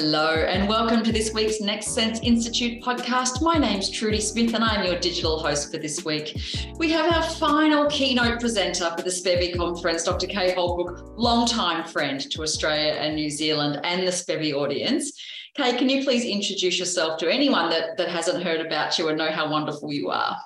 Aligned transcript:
Hello, 0.00 0.32
and 0.32 0.68
welcome 0.68 1.02
to 1.02 1.10
this 1.10 1.34
week's 1.34 1.60
NextSense 1.60 2.22
Institute 2.22 2.80
podcast. 2.80 3.42
My 3.42 3.58
name's 3.58 3.90
Trudy 3.90 4.20
Smith, 4.20 4.54
and 4.54 4.62
I'm 4.62 4.86
your 4.86 4.96
digital 5.00 5.40
host 5.40 5.72
for 5.72 5.78
this 5.78 6.04
week. 6.04 6.40
We 6.76 6.88
have 6.92 7.12
our 7.12 7.24
final 7.30 7.86
keynote 7.86 8.38
presenter 8.38 8.94
for 8.96 9.02
the 9.02 9.10
SPEVI 9.10 9.56
conference, 9.56 10.04
Dr. 10.04 10.28
Cay 10.28 10.54
Holbrook, 10.54 11.14
longtime 11.16 11.84
friend 11.84 12.20
to 12.30 12.42
Australia 12.44 12.92
and 12.92 13.16
New 13.16 13.28
Zealand 13.28 13.80
and 13.82 14.06
the 14.06 14.12
SPEVI 14.12 14.54
audience. 14.54 15.20
Cay, 15.56 15.76
can 15.76 15.88
you 15.88 16.04
please 16.04 16.24
introduce 16.24 16.78
yourself 16.78 17.18
to 17.18 17.28
anyone 17.28 17.68
that, 17.70 17.96
that 17.96 18.08
hasn't 18.08 18.44
heard 18.44 18.64
about 18.64 18.96
you 19.00 19.08
and 19.08 19.18
know 19.18 19.32
how 19.32 19.50
wonderful 19.50 19.92
you 19.92 20.10
are? 20.10 20.36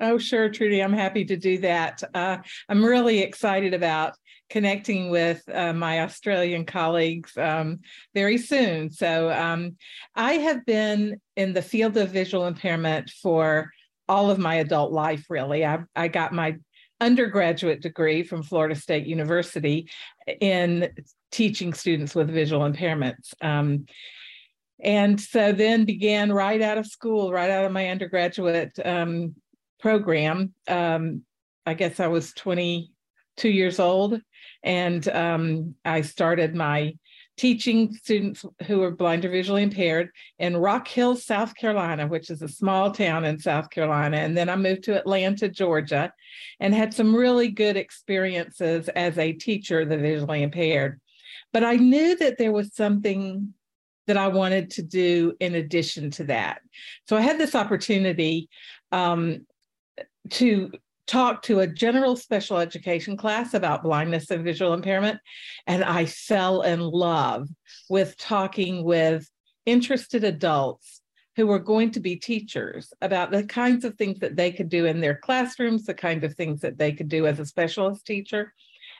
Oh, 0.00 0.18
sure, 0.18 0.48
Trudy. 0.48 0.80
I'm 0.80 0.92
happy 0.92 1.24
to 1.26 1.36
do 1.36 1.58
that. 1.58 2.02
Uh, 2.12 2.38
I'm 2.68 2.84
really 2.84 3.20
excited 3.20 3.74
about 3.74 4.16
connecting 4.52 5.08
with 5.08 5.42
uh, 5.48 5.72
my 5.72 6.02
Australian 6.02 6.66
colleagues 6.66 7.34
um, 7.38 7.80
very 8.12 8.36
soon. 8.36 8.90
So 8.90 9.32
um, 9.32 9.76
I 10.14 10.34
have 10.34 10.66
been 10.66 11.18
in 11.36 11.54
the 11.54 11.62
field 11.62 11.96
of 11.96 12.10
visual 12.10 12.46
impairment 12.46 13.08
for 13.22 13.70
all 14.10 14.30
of 14.30 14.38
my 14.38 14.56
adult 14.56 14.92
life, 14.92 15.24
really. 15.30 15.64
I, 15.64 15.78
I 15.96 16.08
got 16.08 16.34
my 16.34 16.56
undergraduate 17.00 17.80
degree 17.80 18.22
from 18.22 18.42
Florida 18.42 18.74
State 18.74 19.06
University 19.06 19.88
in 20.42 20.90
teaching 21.30 21.72
students 21.72 22.14
with 22.14 22.28
visual 22.28 22.70
impairments. 22.70 23.32
Um, 23.40 23.86
and 24.84 25.18
so 25.18 25.52
then 25.52 25.86
began 25.86 26.30
right 26.30 26.60
out 26.60 26.76
of 26.76 26.86
school, 26.86 27.32
right 27.32 27.50
out 27.50 27.64
of 27.64 27.72
my 27.72 27.88
undergraduate 27.88 28.78
um, 28.84 29.34
program. 29.80 30.52
Um, 30.68 31.22
I 31.64 31.72
guess 31.72 32.00
I 32.00 32.08
was 32.08 32.34
22 32.34 33.48
years 33.48 33.80
old 33.80 34.20
and 34.62 35.06
um, 35.08 35.74
I 35.84 36.02
started 36.02 36.54
my 36.54 36.94
teaching 37.36 37.92
students 37.94 38.44
who 38.66 38.78
were 38.78 38.90
blind 38.90 39.24
or 39.24 39.30
visually 39.30 39.62
impaired 39.62 40.10
in 40.38 40.56
Rock 40.56 40.86
Hill, 40.86 41.16
South 41.16 41.54
Carolina, 41.54 42.06
which 42.06 42.30
is 42.30 42.42
a 42.42 42.48
small 42.48 42.90
town 42.90 43.24
in 43.24 43.38
South 43.38 43.70
Carolina. 43.70 44.18
And 44.18 44.36
then 44.36 44.48
I 44.48 44.56
moved 44.56 44.84
to 44.84 44.98
Atlanta, 44.98 45.48
Georgia, 45.48 46.12
and 46.60 46.74
had 46.74 46.92
some 46.92 47.16
really 47.16 47.48
good 47.48 47.76
experiences 47.76 48.88
as 48.90 49.18
a 49.18 49.32
teacher 49.32 49.80
of 49.80 49.88
the 49.88 49.96
visually 49.96 50.42
impaired. 50.42 51.00
But 51.52 51.64
I 51.64 51.76
knew 51.76 52.16
that 52.16 52.38
there 52.38 52.52
was 52.52 52.74
something 52.74 53.54
that 54.06 54.16
I 54.16 54.28
wanted 54.28 54.70
to 54.72 54.82
do 54.82 55.34
in 55.40 55.54
addition 55.54 56.10
to 56.12 56.24
that. 56.24 56.60
So 57.08 57.16
I 57.16 57.20
had 57.20 57.38
this 57.38 57.54
opportunity 57.54 58.48
um, 58.90 59.46
to 60.30 60.70
talked 61.06 61.44
to 61.46 61.60
a 61.60 61.66
general 61.66 62.16
special 62.16 62.58
education 62.58 63.16
class 63.16 63.54
about 63.54 63.82
blindness 63.82 64.30
and 64.30 64.44
visual 64.44 64.72
impairment, 64.72 65.18
and 65.66 65.82
I 65.82 66.06
fell 66.06 66.62
in 66.62 66.80
love 66.80 67.48
with 67.88 68.16
talking 68.16 68.84
with 68.84 69.28
interested 69.66 70.24
adults 70.24 71.00
who 71.36 71.46
were 71.46 71.58
going 71.58 71.90
to 71.90 72.00
be 72.00 72.16
teachers 72.16 72.92
about 73.00 73.30
the 73.30 73.44
kinds 73.44 73.84
of 73.84 73.94
things 73.96 74.18
that 74.20 74.36
they 74.36 74.52
could 74.52 74.68
do 74.68 74.86
in 74.86 75.00
their 75.00 75.16
classrooms, 75.16 75.84
the 75.84 75.94
kind 75.94 76.24
of 76.24 76.34
things 76.34 76.60
that 76.60 76.78
they 76.78 76.92
could 76.92 77.08
do 77.08 77.26
as 77.26 77.40
a 77.40 77.46
specialist 77.46 78.06
teacher. 78.06 78.52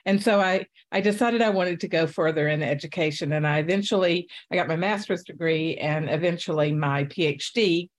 And 0.05 0.21
so 0.21 0.41
I, 0.41 0.65
I 0.91 0.99
decided 0.99 1.41
I 1.41 1.49
wanted 1.49 1.79
to 1.81 1.87
go 1.87 2.07
further 2.07 2.47
in 2.47 2.61
education. 2.61 3.33
And 3.33 3.47
I 3.47 3.59
eventually, 3.59 4.27
I 4.51 4.55
got 4.55 4.67
my 4.67 4.75
master's 4.75 5.23
degree 5.23 5.77
and 5.77 6.09
eventually 6.09 6.73
my 6.73 7.05
PhD 7.05 7.89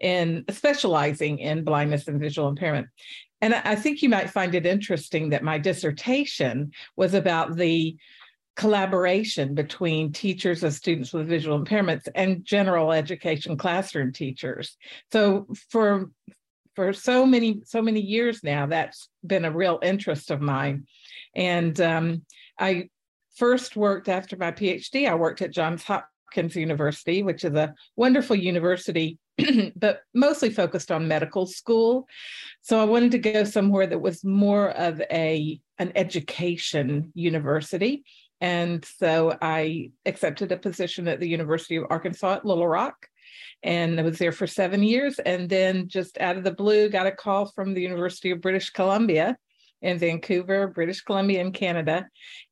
in 0.00 0.44
specializing 0.50 1.38
in 1.38 1.64
blindness 1.64 2.08
and 2.08 2.20
visual 2.20 2.48
impairment. 2.48 2.88
And 3.44 3.52
I 3.52 3.74
think 3.74 4.00
you 4.00 4.08
might 4.08 4.30
find 4.30 4.54
it 4.54 4.64
interesting 4.64 5.28
that 5.28 5.44
my 5.44 5.58
dissertation 5.58 6.72
was 6.96 7.12
about 7.12 7.56
the 7.56 7.94
collaboration 8.56 9.54
between 9.54 10.12
teachers 10.12 10.64
of 10.64 10.72
students 10.72 11.12
with 11.12 11.28
visual 11.28 11.62
impairments 11.62 12.08
and 12.14 12.42
general 12.42 12.90
education 12.90 13.58
classroom 13.58 14.14
teachers. 14.14 14.78
So 15.12 15.46
for 15.68 16.08
for 16.74 16.94
so 16.94 17.26
many 17.26 17.60
so 17.66 17.82
many 17.82 18.00
years 18.00 18.42
now, 18.42 18.64
that's 18.64 19.10
been 19.26 19.44
a 19.44 19.50
real 19.50 19.78
interest 19.82 20.30
of 20.30 20.40
mine. 20.40 20.86
And 21.36 21.78
um, 21.82 22.22
I 22.58 22.88
first 23.36 23.76
worked 23.76 24.08
after 24.08 24.38
my 24.38 24.52
PhD. 24.52 25.06
I 25.06 25.16
worked 25.16 25.42
at 25.42 25.52
Johns 25.52 25.84
Hopkins 25.84 26.56
University, 26.56 27.22
which 27.22 27.44
is 27.44 27.52
a 27.52 27.74
wonderful 27.94 28.36
university 28.36 29.18
but 29.76 30.00
mostly 30.14 30.50
focused 30.50 30.90
on 30.92 31.08
medical 31.08 31.46
school. 31.46 32.06
So 32.62 32.80
I 32.80 32.84
wanted 32.84 33.12
to 33.12 33.18
go 33.18 33.44
somewhere 33.44 33.86
that 33.86 34.00
was 34.00 34.24
more 34.24 34.70
of 34.70 35.00
a 35.10 35.60
an 35.78 35.92
education 35.96 37.10
university. 37.14 38.04
And 38.40 38.84
so 38.84 39.36
I 39.40 39.90
accepted 40.06 40.52
a 40.52 40.56
position 40.56 41.08
at 41.08 41.20
the 41.20 41.28
University 41.28 41.76
of 41.76 41.86
Arkansas 41.90 42.34
at 42.34 42.44
Little 42.44 42.68
Rock. 42.68 42.94
And 43.62 43.98
I 43.98 44.02
was 44.02 44.18
there 44.18 44.32
for 44.32 44.46
seven 44.46 44.82
years. 44.82 45.18
And 45.18 45.48
then 45.48 45.88
just 45.88 46.20
out 46.20 46.36
of 46.36 46.44
the 46.44 46.52
blue, 46.52 46.88
got 46.88 47.06
a 47.06 47.12
call 47.12 47.46
from 47.46 47.72
the 47.72 47.80
University 47.80 48.30
of 48.30 48.40
British 48.40 48.70
Columbia 48.70 49.36
in 49.80 49.98
Vancouver, 49.98 50.68
British 50.68 51.00
Columbia, 51.02 51.40
in 51.40 51.52
Canada. 51.52 52.06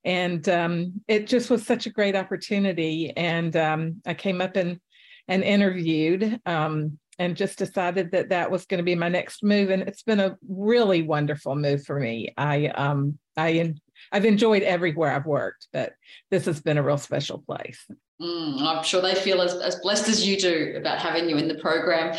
And 0.05 0.47
um, 0.49 1.01
it 1.09 1.27
just 1.27 1.51
was 1.51 1.67
such 1.67 1.87
a 1.87 1.91
great 1.91 2.17
opportunity. 2.17 3.13
And 3.17 3.55
um, 3.57 4.03
I 4.07 4.15
came 4.15 4.41
up 4.41 4.57
and 4.57 4.81
and 5.29 5.43
interviewed 5.43 6.41
um, 6.47 6.99
and 7.19 7.37
just 7.37 7.59
decided 7.59 8.11
that 8.13 8.31
that 8.31 8.51
was 8.51 8.67
going 8.67 8.79
to 8.79 8.85
be 8.85 8.95
my 8.95 9.09
next 9.09 9.43
move. 9.43 9.71
And 9.71 9.83
it's 9.83 10.03
been 10.03 10.21
a 10.21 10.37
really 10.49 11.03
wonderful 11.03 11.55
move 11.55 11.85
for 11.85 11.99
me. 11.99 12.33
I 12.37 12.67
um, 12.69 13.19
I 13.37 13.75
I've 14.11 14.25
enjoyed 14.25 14.63
everywhere 14.63 15.13
I've 15.13 15.27
worked, 15.27 15.69
but 15.73 15.93
this 16.31 16.45
has 16.47 16.61
been 16.61 16.79
a 16.79 16.83
real 16.83 16.99
special 16.99 17.39
place. 17.39 17.87
Mm, 18.21 18.63
I'm 18.63 18.85
sure 18.85 19.01
they 19.01 19.15
feel 19.15 19.41
as, 19.41 19.55
as 19.55 19.77
blessed 19.77 20.09
as 20.09 20.27
you 20.27 20.39
do 20.39 20.75
about 20.77 20.99
having 20.99 21.29
you 21.29 21.37
in 21.37 21.49
the 21.49 21.57
program 21.57 22.17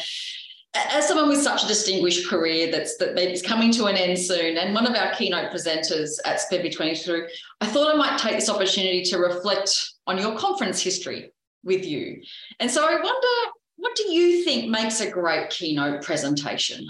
as 0.76 1.08
someone 1.08 1.30
with 1.30 1.42
such 1.42 1.64
a 1.64 1.68
distinguished 1.68 2.28
career 2.28 2.72
that's 2.72 2.98
that 2.98 3.18
it's 3.18 3.42
coming 3.42 3.72
to 3.72 3.86
an 3.86 3.96
end 3.96 4.18
soon, 4.18 4.58
and 4.58 4.74
one 4.74 4.88
of 4.88 4.96
our 4.96 5.14
keynote 5.14 5.52
presenters 5.52 6.10
at 6.26 6.40
SPEVI 6.40 6.76
22, 6.76 7.28
I 7.62 7.68
thought 7.68 7.94
I 7.94 7.98
might 7.98 8.18
take 8.18 8.36
this 8.36 8.50
opportunity 8.50 9.04
to 9.04 9.18
reflect 9.18 9.70
on 10.08 10.18
your 10.18 10.38
conference 10.38 10.82
history 10.82 11.32
with 11.64 11.86
you. 11.86 12.22
And 12.60 12.70
so 12.70 12.86
I 12.86 12.94
wonder, 12.96 13.52
what 13.78 13.96
do 13.96 14.12
you 14.12 14.44
think 14.44 14.70
makes 14.70 15.02
a 15.02 15.10
great 15.10 15.50
keynote 15.50 16.04
presentation? 16.04 16.86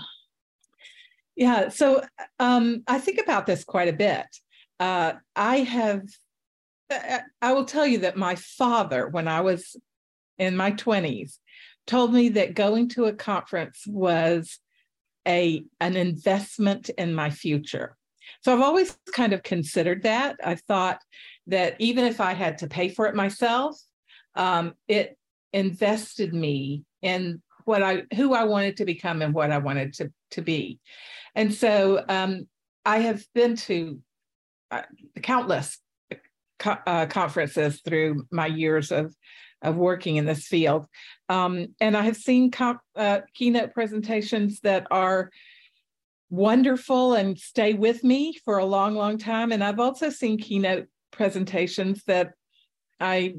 Yeah, 1.35 1.69
so 1.69 2.03
um, 2.39 2.83
I 2.87 2.99
think 2.99 3.19
about 3.19 3.45
this 3.45 3.63
quite 3.63 3.87
a 3.87 3.93
bit. 3.93 4.25
Uh, 4.79 5.13
I 5.35 5.57
have, 5.57 6.03
I 7.41 7.53
will 7.53 7.65
tell 7.65 7.87
you 7.87 7.99
that 7.99 8.17
my 8.17 8.35
father, 8.35 9.07
when 9.07 9.27
I 9.27 9.41
was 9.41 9.75
in 10.37 10.55
my 10.55 10.71
20s, 10.71 11.37
told 11.87 12.13
me 12.13 12.29
that 12.29 12.53
going 12.53 12.89
to 12.89 13.05
a 13.05 13.13
conference 13.13 13.83
was 13.87 14.59
a 15.27 15.63
an 15.79 15.95
investment 15.95 16.89
in 16.97 17.13
my 17.13 17.29
future. 17.29 17.95
So 18.41 18.53
I've 18.53 18.61
always 18.61 18.97
kind 19.13 19.33
of 19.33 19.43
considered 19.43 20.03
that. 20.03 20.37
I 20.43 20.55
thought 20.55 20.99
that 21.47 21.75
even 21.79 22.05
if 22.05 22.21
I 22.21 22.33
had 22.33 22.57
to 22.59 22.67
pay 22.67 22.89
for 22.89 23.05
it 23.07 23.15
myself, 23.15 23.79
um, 24.35 24.73
it 24.87 25.17
invested 25.51 26.33
me 26.33 26.83
in 27.01 27.41
what 27.65 27.83
I 27.83 28.03
who 28.15 28.33
I 28.33 28.43
wanted 28.43 28.77
to 28.77 28.85
become 28.85 29.21
and 29.21 29.33
what 29.33 29.51
I 29.51 29.57
wanted 29.59 29.93
to 29.95 30.11
to 30.31 30.41
be. 30.41 30.79
And 31.35 31.53
so 31.53 32.03
um, 32.09 32.47
I 32.85 32.99
have 32.99 33.23
been 33.33 33.55
to 33.55 33.99
uh, 34.71 34.81
countless 35.21 35.79
co- 36.59 36.77
uh, 36.85 37.05
conferences 37.05 37.81
through 37.81 38.25
my 38.31 38.47
years 38.47 38.91
of 38.91 39.15
of 39.61 39.77
working 39.77 40.17
in 40.17 40.25
this 40.25 40.45
field, 40.45 40.87
um, 41.29 41.67
and 41.79 41.95
I 41.95 42.01
have 42.01 42.17
seen 42.17 42.51
comp, 42.51 42.81
uh, 42.97 43.21
keynote 43.33 43.73
presentations 43.73 44.59
that 44.61 44.87
are 44.91 45.29
wonderful 46.29 47.13
and 47.13 47.37
stay 47.37 47.73
with 47.75 48.03
me 48.03 48.35
for 48.43 48.57
a 48.57 48.65
long, 48.65 48.95
long 48.95 49.19
time. 49.19 49.51
And 49.51 49.63
I've 49.63 49.79
also 49.79 50.09
seen 50.09 50.39
keynote 50.39 50.87
presentations 51.11 52.03
that 52.07 52.31
I 52.99 53.35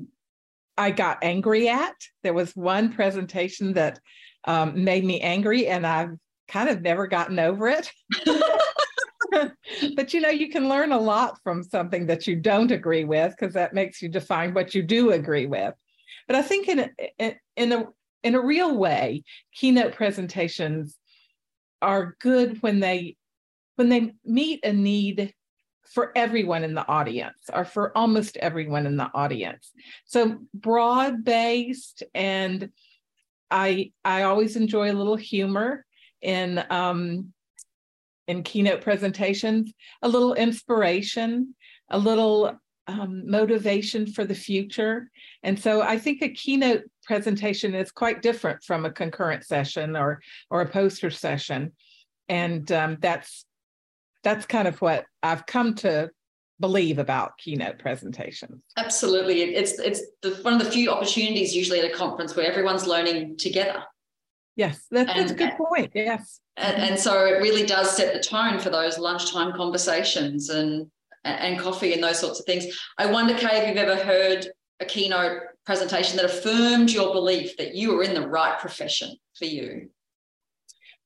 I 0.76 0.90
got 0.90 1.18
angry 1.22 1.68
at. 1.68 1.94
There 2.22 2.34
was 2.34 2.54
one 2.56 2.92
presentation 2.92 3.74
that 3.74 4.00
um, 4.46 4.84
made 4.84 5.04
me 5.04 5.20
angry, 5.20 5.66
and 5.66 5.86
I've 5.86 6.10
kind 6.48 6.68
of 6.68 6.82
never 6.82 7.06
gotten 7.06 7.38
over 7.38 7.68
it. 7.68 7.90
but 9.96 10.12
you 10.12 10.20
know, 10.20 10.28
you 10.28 10.50
can 10.50 10.68
learn 10.68 10.92
a 10.92 11.00
lot 11.00 11.38
from 11.42 11.62
something 11.62 12.06
that 12.06 12.26
you 12.26 12.36
don't 12.36 12.70
agree 12.70 13.04
with 13.04 13.34
because 13.38 13.54
that 13.54 13.74
makes 13.74 14.02
you 14.02 14.08
define 14.08 14.54
what 14.54 14.74
you 14.74 14.82
do 14.82 15.12
agree 15.12 15.46
with. 15.46 15.74
But 16.26 16.36
I 16.36 16.42
think 16.42 16.68
in 16.68 16.90
a, 17.18 17.36
in 17.56 17.72
a 17.72 17.86
in 18.22 18.34
a 18.34 18.40
real 18.40 18.76
way, 18.76 19.22
keynote 19.54 19.94
presentations 19.94 20.96
are 21.82 22.16
good 22.20 22.62
when 22.62 22.80
they 22.80 23.16
when 23.76 23.88
they 23.88 24.12
meet 24.24 24.64
a 24.64 24.72
need 24.72 25.34
for 25.86 26.12
everyone 26.16 26.64
in 26.64 26.74
the 26.74 26.86
audience 26.88 27.50
or 27.52 27.64
for 27.64 27.96
almost 27.96 28.36
everyone 28.38 28.86
in 28.86 28.96
the 28.96 29.10
audience. 29.14 29.70
So 30.06 30.38
broad 30.54 31.24
based 31.24 32.02
and 32.14 32.70
I 33.50 33.92
I 34.04 34.22
always 34.22 34.56
enjoy 34.56 34.90
a 34.90 34.94
little 34.94 35.16
humor 35.16 35.84
in 36.20 36.64
um, 36.70 37.32
in 38.26 38.42
keynote 38.42 38.80
presentations, 38.80 39.72
a 40.02 40.08
little 40.08 40.34
inspiration, 40.34 41.54
a 41.90 41.98
little 41.98 42.58
um, 42.86 43.30
motivation 43.30 44.06
for 44.06 44.24
the 44.24 44.34
future. 44.34 45.10
And 45.42 45.58
so 45.58 45.82
I 45.82 45.98
think 45.98 46.22
a 46.22 46.28
keynote 46.28 46.82
presentation 47.04 47.74
is 47.74 47.90
quite 47.90 48.22
different 48.22 48.62
from 48.62 48.84
a 48.84 48.90
concurrent 48.90 49.44
session 49.44 49.96
or 49.96 50.20
or 50.50 50.62
a 50.62 50.68
poster 50.68 51.10
session, 51.10 51.72
and 52.28 52.70
um, 52.72 52.98
that's 53.00 53.44
that's 54.24 54.46
kind 54.46 54.66
of 54.66 54.80
what 54.80 55.04
I've 55.22 55.46
come 55.46 55.74
to 55.76 56.10
believe 56.60 56.98
about 56.98 57.36
keynote 57.38 57.78
presentations. 57.78 58.62
Absolutely, 58.76 59.42
it's 59.42 59.78
it's 59.78 60.02
the, 60.22 60.30
one 60.42 60.54
of 60.54 60.64
the 60.64 60.70
few 60.70 60.90
opportunities 60.90 61.54
usually 61.54 61.80
at 61.80 61.90
a 61.90 61.94
conference 61.94 62.34
where 62.34 62.50
everyone's 62.50 62.86
learning 62.86 63.36
together. 63.36 63.82
Yes, 64.56 64.86
that's, 64.90 65.10
and, 65.10 65.20
that's 65.20 65.32
a 65.32 65.34
good 65.34 65.52
point. 65.56 65.92
Yes, 65.94 66.40
and, 66.56 66.76
and 66.76 66.98
so 66.98 67.26
it 67.26 67.42
really 67.42 67.66
does 67.66 67.96
set 67.96 68.14
the 68.14 68.20
tone 68.20 68.58
for 68.58 68.70
those 68.70 68.98
lunchtime 68.98 69.52
conversations 69.52 70.48
and 70.48 70.90
and 71.24 71.58
coffee 71.58 71.92
and 71.92 72.02
those 72.02 72.18
sorts 72.18 72.40
of 72.40 72.46
things. 72.46 72.66
I 72.98 73.06
wonder, 73.06 73.34
Cay, 73.34 73.62
if 73.62 73.68
you've 73.68 73.76
ever 73.76 73.96
heard 73.96 74.46
a 74.80 74.84
keynote 74.84 75.42
presentation 75.64 76.16
that 76.16 76.26
affirmed 76.26 76.90
your 76.90 77.12
belief 77.12 77.56
that 77.56 77.74
you 77.74 77.94
were 77.94 78.02
in 78.02 78.14
the 78.14 78.26
right 78.26 78.58
profession 78.58 79.16
for 79.38 79.46
you? 79.46 79.88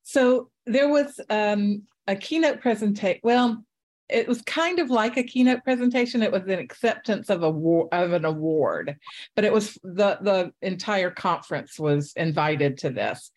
So 0.02 0.50
there 0.66 0.88
was 0.88 1.20
um, 1.30 1.82
a 2.08 2.16
keynote 2.16 2.60
presentation. 2.60 3.20
Well, 3.22 3.62
it 4.08 4.26
was 4.26 4.40
kind 4.42 4.78
of 4.78 4.90
like 4.90 5.18
a 5.18 5.22
keynote 5.22 5.62
presentation. 5.62 6.22
It 6.22 6.32
was 6.32 6.42
an 6.44 6.58
acceptance 6.58 7.28
of 7.28 7.42
a 7.42 7.48
of 7.48 8.12
an 8.12 8.24
award, 8.24 8.96
but 9.36 9.44
it 9.44 9.52
was 9.52 9.74
the 9.84 10.18
the 10.22 10.52
entire 10.62 11.10
conference 11.10 11.78
was 11.78 12.14
invited 12.16 12.78
to 12.78 12.90
this, 12.90 13.30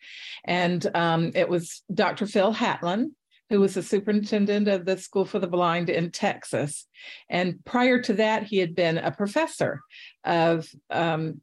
and 0.44 0.84
um, 0.96 1.30
it 1.34 1.48
was 1.48 1.82
Dr. 1.92 2.26
Phil 2.26 2.54
Hatlen, 2.54 3.10
who 3.50 3.60
was 3.60 3.74
the 3.74 3.82
superintendent 3.82 4.66
of 4.66 4.86
the 4.86 4.96
School 4.96 5.26
for 5.26 5.38
the 5.38 5.46
Blind 5.46 5.90
in 5.90 6.10
Texas. 6.10 6.86
And 7.28 7.62
prior 7.66 8.00
to 8.00 8.14
that, 8.14 8.44
he 8.44 8.56
had 8.56 8.74
been 8.74 8.96
a 8.96 9.12
professor 9.12 9.82
of 10.24 10.66
um, 10.88 11.42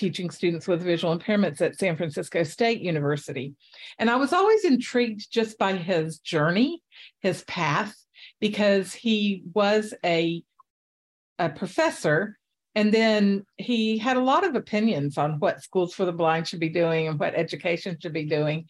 teaching 0.00 0.30
students 0.30 0.66
with 0.66 0.82
visual 0.82 1.16
impairments 1.16 1.60
at 1.60 1.78
San 1.78 1.94
Francisco 1.94 2.42
State 2.42 2.80
University. 2.80 3.52
And 3.98 4.08
I 4.08 4.16
was 4.16 4.32
always 4.32 4.64
intrigued 4.64 5.30
just 5.30 5.58
by 5.58 5.74
his 5.74 6.18
journey, 6.20 6.82
his 7.20 7.44
path, 7.44 7.94
because 8.40 8.94
he 8.94 9.44
was 9.52 9.92
a, 10.04 10.42
a 11.38 11.50
professor 11.50 12.38
and 12.74 12.94
then 12.94 13.44
he 13.58 13.98
had 13.98 14.16
a 14.16 14.22
lot 14.22 14.46
of 14.46 14.54
opinions 14.54 15.18
on 15.18 15.38
what 15.38 15.62
schools 15.62 15.92
for 15.92 16.06
the 16.06 16.12
blind 16.12 16.48
should 16.48 16.60
be 16.60 16.68
doing 16.68 17.08
and 17.08 17.18
what 17.18 17.34
education 17.34 17.98
should 18.00 18.12
be 18.12 18.24
doing. 18.24 18.66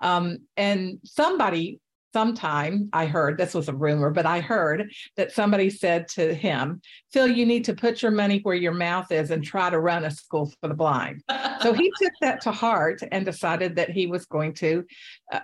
Um, 0.00 0.38
and 0.56 0.98
somebody 1.04 1.80
sometime 2.14 2.88
I 2.92 3.06
heard 3.06 3.36
this 3.36 3.54
was 3.54 3.68
a 3.68 3.74
rumor, 3.74 4.10
but 4.10 4.24
I 4.24 4.38
heard 4.38 4.88
that 5.16 5.32
somebody 5.32 5.68
said 5.68 6.06
to 6.10 6.32
him, 6.32 6.80
Phil, 7.12 7.26
you 7.26 7.44
need 7.44 7.64
to 7.64 7.74
put 7.74 8.02
your 8.02 8.12
money 8.12 8.38
where 8.44 8.54
your 8.54 8.72
mouth 8.72 9.10
is 9.10 9.32
and 9.32 9.42
try 9.42 9.68
to 9.68 9.80
run 9.80 10.04
a 10.04 10.12
school 10.12 10.52
for 10.60 10.68
the 10.68 10.74
blind. 10.74 11.24
so 11.60 11.72
he 11.72 11.90
took 12.00 12.12
that 12.20 12.40
to 12.42 12.52
heart 12.52 13.02
and 13.10 13.24
decided 13.24 13.74
that 13.74 13.90
he 13.90 14.06
was 14.06 14.26
going 14.26 14.54
to 14.54 14.84
uh, 15.32 15.40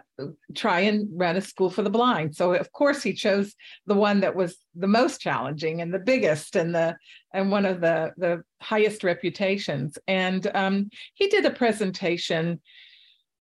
try 0.55 0.81
and 0.81 1.09
run 1.13 1.37
a 1.37 1.41
school 1.41 1.71
for 1.71 1.83
the 1.83 1.91
blind. 1.91 2.37
So 2.37 2.55
of 2.55 2.71
course 2.71 3.03
he 3.03 3.15
chose 3.15 3.53
the 3.87 3.97
one 3.97 4.21
that 4.21 4.37
was 4.37 4.57
the 4.77 4.87
most 4.87 5.21
challenging 5.21 5.81
and 5.81 5.93
the 5.93 5.99
biggest 5.99 6.55
and 6.55 6.73
the 6.73 6.97
and 7.35 7.51
one 7.51 7.67
of 7.67 7.81
the 7.81 8.13
the 8.17 8.45
highest 8.63 9.03
reputations. 9.03 9.99
And 10.07 10.49
um, 10.55 10.91
he 11.15 11.27
did 11.27 11.45
a 11.45 11.51
presentation 11.51 12.61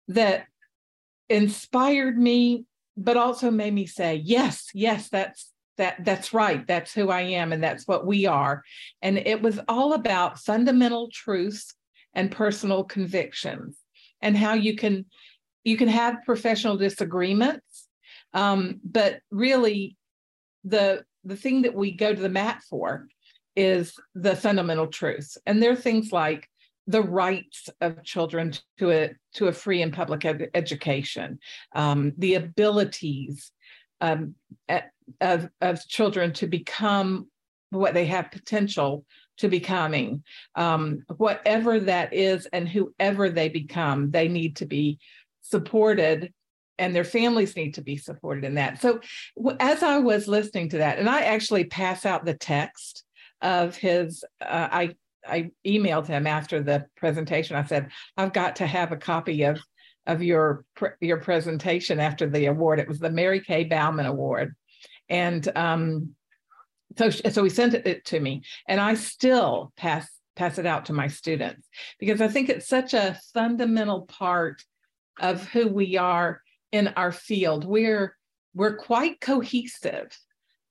that 0.08 0.46
inspired 1.30 2.18
me 2.18 2.66
but 2.98 3.16
also 3.16 3.52
made 3.52 3.74
me 3.74 3.86
say, 3.86 4.22
yes, 4.26 4.70
yes, 4.74 5.10
that's 5.10 5.52
that 5.78 6.04
that's 6.04 6.34
right. 6.34 6.66
That's 6.66 6.92
who 6.92 7.10
I 7.10 7.22
am 7.22 7.54
and 7.54 7.64
that's 7.64 7.88
what 7.88 8.06
we 8.06 8.26
are. 8.26 8.64
And 9.04 9.20
it 9.20 9.42
was 9.42 9.60
all 9.68 9.94
about 9.94 10.40
fundamental 10.40 11.10
truths 11.14 11.76
and 12.16 12.32
personal 12.32 12.84
convictions 12.84 13.78
and 14.22 14.36
how 14.36 14.56
you 14.56 14.76
can 14.76 15.06
you 15.64 15.78
can 15.78 15.88
have 15.88 16.24
professional 16.26 16.78
disagreements 16.78 17.88
um, 18.34 18.80
but 18.84 19.20
really 19.32 19.98
the 20.64 21.04
the 21.24 21.36
thing 21.36 21.62
that 21.62 21.76
we 21.76 21.92
go 21.92 22.14
to 22.14 22.22
the 22.22 22.30
mat 22.30 22.62
for 22.70 23.08
is 23.56 23.94
the 24.16 24.36
fundamental 24.36 24.88
truths 24.88 25.38
and 25.46 25.62
there 25.62 25.72
are 25.72 25.76
things 25.76 26.12
like 26.12 26.50
the 26.88 27.02
rights 27.02 27.70
of 27.82 28.04
children 28.04 28.54
to 28.80 28.92
a 28.92 29.10
to 29.36 29.48
a 29.48 29.54
free 29.54 29.82
and 29.82 29.94
public 29.94 30.26
ed- 30.26 30.50
education, 30.54 31.40
um, 31.76 32.14
the 32.18 32.36
abilities 32.36 33.52
um, 34.02 34.36
of 35.22 35.50
of 35.62 35.88
children 35.88 36.34
to 36.34 36.48
become 36.48 37.28
what 37.70 37.94
they 37.94 38.06
have 38.06 38.32
potential 38.32 39.06
to 39.38 39.50
becoming, 39.50 40.24
um, 40.56 41.04
whatever 41.18 41.80
that 41.80 42.14
is, 42.14 42.48
and 42.54 42.68
whoever 42.68 43.30
they 43.30 43.50
become, 43.50 44.10
they 44.10 44.28
need 44.28 44.56
to 44.56 44.66
be 44.66 44.98
supported 45.42 46.34
and 46.80 46.96
their 46.96 47.04
families 47.04 47.56
need 47.56 47.74
to 47.74 47.82
be 47.82 47.98
supported 47.98 48.44
in 48.44 48.56
that. 48.56 48.80
So, 48.82 49.00
as 49.60 49.84
I 49.84 49.98
was 49.98 50.28
listening 50.28 50.70
to 50.70 50.78
that, 50.78 51.00
and 51.00 51.10
I 51.10 51.22
actually 51.24 51.66
pass 51.66 52.06
out 52.06 52.26
the 52.26 52.36
text 52.36 53.04
of 53.42 53.76
his, 53.76 54.24
uh, 54.42 54.68
I 54.72 54.96
I 55.28 55.52
emailed 55.66 56.08
him 56.08 56.28
after 56.28 56.62
the 56.62 56.86
presentation. 56.96 57.56
I 57.56 57.64
said, 57.64 57.90
I've 58.16 58.34
got 58.34 58.58
to 58.58 58.68
have 58.68 58.92
a 58.92 58.98
copy 58.98 59.44
of 59.44 59.60
of 60.06 60.24
your 60.24 60.66
your 61.02 61.18
presentation 61.18 62.00
after 62.00 62.30
the 62.30 62.46
award. 62.46 62.80
It 62.80 62.88
was 62.88 63.00
the 63.00 63.10
Mary 63.10 63.42
Kay 63.42 63.66
Bauman 63.66 64.06
Award, 64.06 64.56
and 65.10 65.48
um, 65.56 66.16
so 66.98 67.10
so 67.10 67.44
he 67.44 67.50
sent 67.50 67.74
it 67.74 68.06
to 68.06 68.20
me, 68.20 68.44
and 68.68 68.80
I 68.80 68.96
still 68.96 69.74
pass 69.78 70.10
pass 70.36 70.58
it 70.58 70.66
out 70.66 70.86
to 70.86 70.94
my 70.94 71.08
students 71.08 71.68
because 72.00 72.22
I 72.22 72.28
think 72.28 72.48
it's 72.48 72.68
such 72.68 72.94
a 72.94 73.20
fundamental 73.34 74.04
part 74.04 74.64
of 75.20 75.48
who 75.50 75.68
we 75.68 75.98
are 75.98 76.42
in 76.72 76.90
our 76.90 77.12
field. 77.12 77.66
We're 77.66 78.16
we're 78.54 78.78
quite 78.78 79.20
cohesive. 79.20 80.18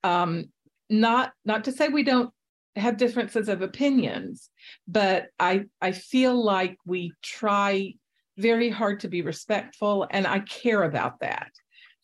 Um, 0.03 0.51
not 0.89 1.33
not 1.45 1.65
to 1.65 1.73
say 1.73 1.89
we 1.89 2.05
don't 2.05 2.31
have 2.77 2.97
differences 2.97 3.49
of 3.49 3.63
opinions, 3.63 4.51
but 4.87 5.29
I 5.39 5.65
I 5.81 5.93
feel 5.93 6.35
like 6.43 6.79
we 6.85 7.13
try 7.23 7.95
very 8.39 8.69
hard 8.69 9.01
to 9.01 9.09
be 9.09 9.23
respectful, 9.23 10.07
and 10.11 10.27
I 10.27 10.41
care 10.41 10.83
about 10.83 11.21
that. 11.21 11.51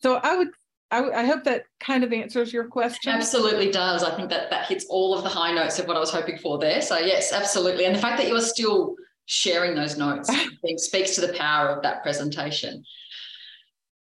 So 0.01 0.15
I 0.15 0.35
would 0.35 0.49
I, 0.91 1.21
I, 1.21 1.25
hope 1.25 1.43
that 1.45 1.63
kind 1.79 2.03
of 2.03 2.13
answers 2.13 2.53
your 2.53 2.65
question. 2.65 3.11
Absolutely 3.11 3.71
does. 3.71 4.03
I 4.03 4.15
think 4.15 4.29
that 4.29 4.51
that 4.51 4.67
hits 4.67 4.85
all 4.89 5.17
of 5.17 5.23
the 5.23 5.29
high 5.29 5.51
notes 5.51 5.79
of 5.79 5.87
what 5.87 5.97
I 5.97 5.99
was 5.99 6.11
hoping 6.11 6.37
for 6.37 6.59
there. 6.59 6.83
So 6.83 6.99
yes, 6.99 7.33
absolutely. 7.33 7.85
And 7.85 7.95
the 7.95 7.99
fact 7.99 8.17
that 8.17 8.27
you 8.27 8.35
are 8.35 8.41
still 8.41 8.95
sharing 9.25 9.73
those 9.73 9.97
notes 9.97 10.29
I 10.29 10.47
think 10.61 10.79
speaks 10.79 11.15
to 11.15 11.21
the 11.21 11.33
power 11.33 11.69
of 11.69 11.81
that 11.81 12.03
presentation. 12.03 12.83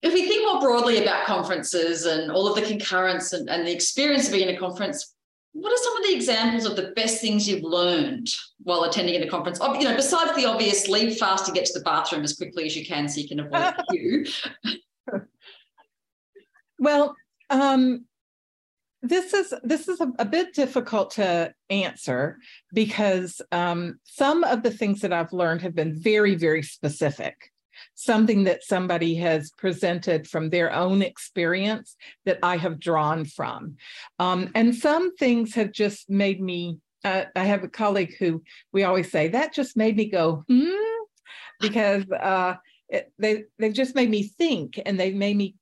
If 0.02 0.14
we 0.14 0.26
think 0.26 0.50
more 0.50 0.60
broadly 0.60 1.02
about 1.02 1.26
conferences 1.26 2.06
and 2.06 2.32
all 2.32 2.48
of 2.48 2.54
the 2.54 2.62
concurrence 2.62 3.34
and, 3.34 3.50
and 3.50 3.66
the 3.66 3.72
experience 3.72 4.28
of 4.28 4.32
being 4.32 4.48
in 4.48 4.54
a 4.54 4.58
conference, 4.58 5.14
what 5.52 5.72
are 5.72 5.82
some 5.82 5.96
of 5.96 6.02
the 6.04 6.14
examples 6.14 6.64
of 6.64 6.76
the 6.76 6.92
best 6.94 7.20
things 7.20 7.48
you've 7.48 7.64
learned 7.64 8.28
while 8.62 8.84
attending 8.84 9.20
a 9.20 9.28
conference? 9.28 9.58
You 9.60 9.84
know, 9.84 9.96
besides 9.96 10.34
the 10.36 10.46
obvious, 10.46 10.88
leave 10.88 11.16
fast 11.16 11.46
to 11.46 11.52
get 11.52 11.64
to 11.66 11.78
the 11.78 11.84
bathroom 11.84 12.22
as 12.22 12.34
quickly 12.34 12.66
as 12.66 12.76
you 12.76 12.86
can 12.86 13.08
so 13.08 13.20
you 13.20 13.28
can 13.28 13.40
avoid 13.40 13.74
the 13.76 13.84
queue. 13.90 14.26
well, 16.78 17.16
um, 17.50 18.04
this 19.02 19.34
is 19.34 19.54
this 19.64 19.88
is 19.88 20.00
a, 20.00 20.12
a, 20.18 20.24
bit 20.24 20.54
difficult 20.54 21.12
to 21.12 21.52
answer 21.70 22.38
because 22.72 23.40
um, 23.50 23.98
some 24.04 24.44
of 24.44 24.62
the 24.62 24.70
things 24.70 25.00
that 25.00 25.12
I've 25.12 25.32
learned 25.32 25.62
have 25.62 25.74
been 25.74 25.98
very, 25.98 26.36
very 26.36 26.62
specific 26.62 27.50
something 27.94 28.44
that 28.44 28.64
somebody 28.64 29.14
has 29.16 29.50
presented 29.58 30.26
from 30.26 30.50
their 30.50 30.72
own 30.72 31.02
experience 31.02 31.96
that 32.24 32.38
I 32.42 32.56
have 32.56 32.80
drawn 32.80 33.24
from. 33.24 33.76
Um, 34.18 34.50
and 34.54 34.74
some 34.74 35.14
things 35.16 35.54
have 35.54 35.72
just 35.72 36.08
made 36.10 36.40
me, 36.40 36.78
uh, 37.04 37.24
I 37.36 37.44
have 37.44 37.64
a 37.64 37.68
colleague 37.68 38.16
who 38.18 38.42
we 38.72 38.84
always 38.84 39.10
say, 39.10 39.28
that 39.28 39.54
just 39.54 39.76
made 39.76 39.96
me 39.96 40.06
go, 40.06 40.44
hmm, 40.48 40.70
because 41.60 42.04
uh, 42.10 42.54
it, 42.88 43.12
they, 43.18 43.44
they've 43.58 43.72
just 43.72 43.94
made 43.94 44.10
me 44.10 44.24
think 44.24 44.80
and 44.84 44.98
they've 44.98 45.14
made 45.14 45.36
me 45.36 45.54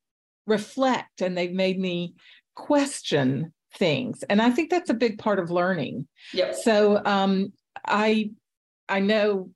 reflect 0.47 1.21
and 1.21 1.37
they've 1.37 1.53
made 1.53 1.79
me 1.79 2.15
question 2.55 3.53
things. 3.75 4.25
And 4.29 4.41
I 4.41 4.51
think 4.51 4.71
that's 4.71 4.91
a 4.91 4.95
big 4.95 5.19
part 5.19 5.39
of 5.39 5.51
learning. 5.51 6.09
Yep. 6.33 6.55
So 6.55 7.03
um, 7.05 7.53
I 7.87 8.31
I 8.89 9.01
know 9.01 9.51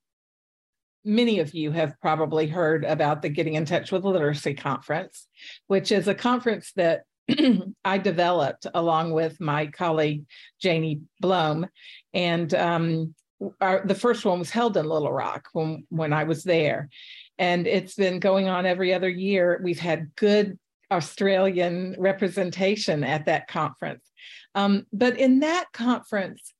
many 1.04 1.40
of 1.40 1.54
you 1.54 1.70
have 1.72 2.00
probably 2.00 2.46
heard 2.46 2.84
about 2.84 3.22
the 3.22 3.28
Getting 3.28 3.54
in 3.54 3.64
Touch 3.64 3.90
with 3.92 4.04
Literacy 4.04 4.54
Conference, 4.54 5.26
which 5.66 5.92
is 5.92 6.08
a 6.08 6.14
conference 6.14 6.72
that 6.76 7.02
I 7.84 7.98
developed 7.98 8.66
along 8.74 9.12
with 9.12 9.40
my 9.40 9.66
colleague 9.66 10.24
Janie 10.60 11.00
Blome. 11.20 11.66
And 12.12 12.52
um, 12.54 13.14
our, 13.60 13.84
the 13.84 13.94
first 13.94 14.24
one 14.24 14.38
was 14.38 14.50
held 14.50 14.76
in 14.76 14.86
Little 14.86 15.12
Rock 15.12 15.48
when, 15.52 15.86
when 15.88 16.12
I 16.12 16.24
was 16.24 16.44
there. 16.44 16.88
And 17.38 17.66
it's 17.66 17.94
been 17.94 18.20
going 18.20 18.48
on 18.48 18.66
every 18.66 18.94
other 18.94 19.08
year. 19.08 19.60
We've 19.62 19.80
had 19.80 20.14
good 20.16 20.58
Australian 20.90 21.96
representation 21.98 23.02
at 23.02 23.26
that 23.26 23.48
conference. 23.48 24.04
Um, 24.54 24.86
but 24.92 25.18
in 25.18 25.40
that 25.40 25.66
conference, 25.72 26.52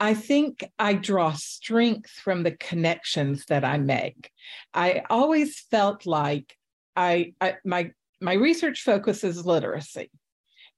I 0.00 0.14
think 0.14 0.64
I 0.78 0.94
draw 0.94 1.32
strength 1.32 2.10
from 2.10 2.42
the 2.42 2.52
connections 2.52 3.44
that 3.46 3.64
I 3.64 3.78
make. 3.78 4.30
I 4.72 5.02
always 5.10 5.60
felt 5.70 6.06
like 6.06 6.56
I, 6.94 7.34
I 7.40 7.56
my 7.64 7.90
my 8.20 8.34
research 8.34 8.82
focus 8.82 9.24
is 9.24 9.46
literacy. 9.46 10.10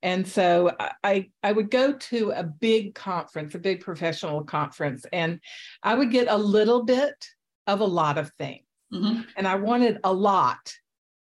And 0.03 0.27
so 0.27 0.75
I, 1.05 1.29
I 1.43 1.53
would 1.53 1.71
go 1.71 1.93
to 1.93 2.31
a 2.31 2.43
big 2.43 2.95
conference, 2.95 3.55
a 3.55 3.59
big 3.59 3.81
professional 3.81 4.45
conference, 4.45 5.05
and 5.13 5.41
I 5.83 5.95
would 5.95 6.11
get 6.11 6.29
a 6.29 6.37
little 6.37 6.85
bit 6.85 7.27
of 7.67 7.81
a 7.81 7.85
lot 7.85 8.17
of 8.17 8.31
things. 8.39 8.65
Mm-hmm. 8.93 9.23
And 9.37 9.47
I 9.47 9.57
wanted 9.57 9.99
a 10.05 10.13
lot 10.13 10.75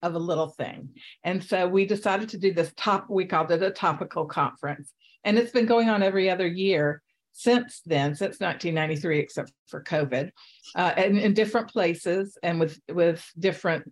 of 0.04 0.16
a 0.16 0.20
little 0.20 0.50
thing. 0.50 0.90
And 1.24 1.44
so 1.44 1.68
we 1.68 1.86
decided 1.86 2.30
to 2.30 2.38
do 2.38 2.54
this 2.54 2.72
top, 2.78 3.10
we 3.10 3.26
called 3.26 3.52
it 3.52 3.64
a 3.64 3.72
topical 3.72 4.26
conference. 4.26 4.94
And 5.24 5.38
it's 5.38 5.52
been 5.52 5.66
going 5.66 5.90
on 5.90 6.04
every 6.04 6.30
other 6.30 6.48
year 6.48 7.02
since 7.34 7.82
then, 7.86 8.16
since 8.16 8.40
1993, 8.40 9.20
except 9.20 9.52
for 9.68 9.84
COVID, 9.84 10.32
uh, 10.76 10.94
and 10.98 11.18
in 11.18 11.34
different 11.34 11.70
places 11.70 12.38
and 12.44 12.60
with, 12.60 12.80
with 12.90 13.26
different 13.40 13.92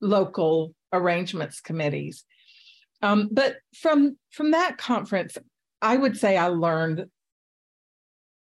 local 0.00 0.74
arrangements 0.92 1.60
committees. 1.60 2.24
Um, 3.02 3.28
but 3.32 3.56
from 3.76 4.16
from 4.30 4.52
that 4.52 4.78
conference, 4.78 5.36
I 5.82 5.96
would 5.96 6.16
say 6.16 6.36
I 6.36 6.48
learned 6.48 7.06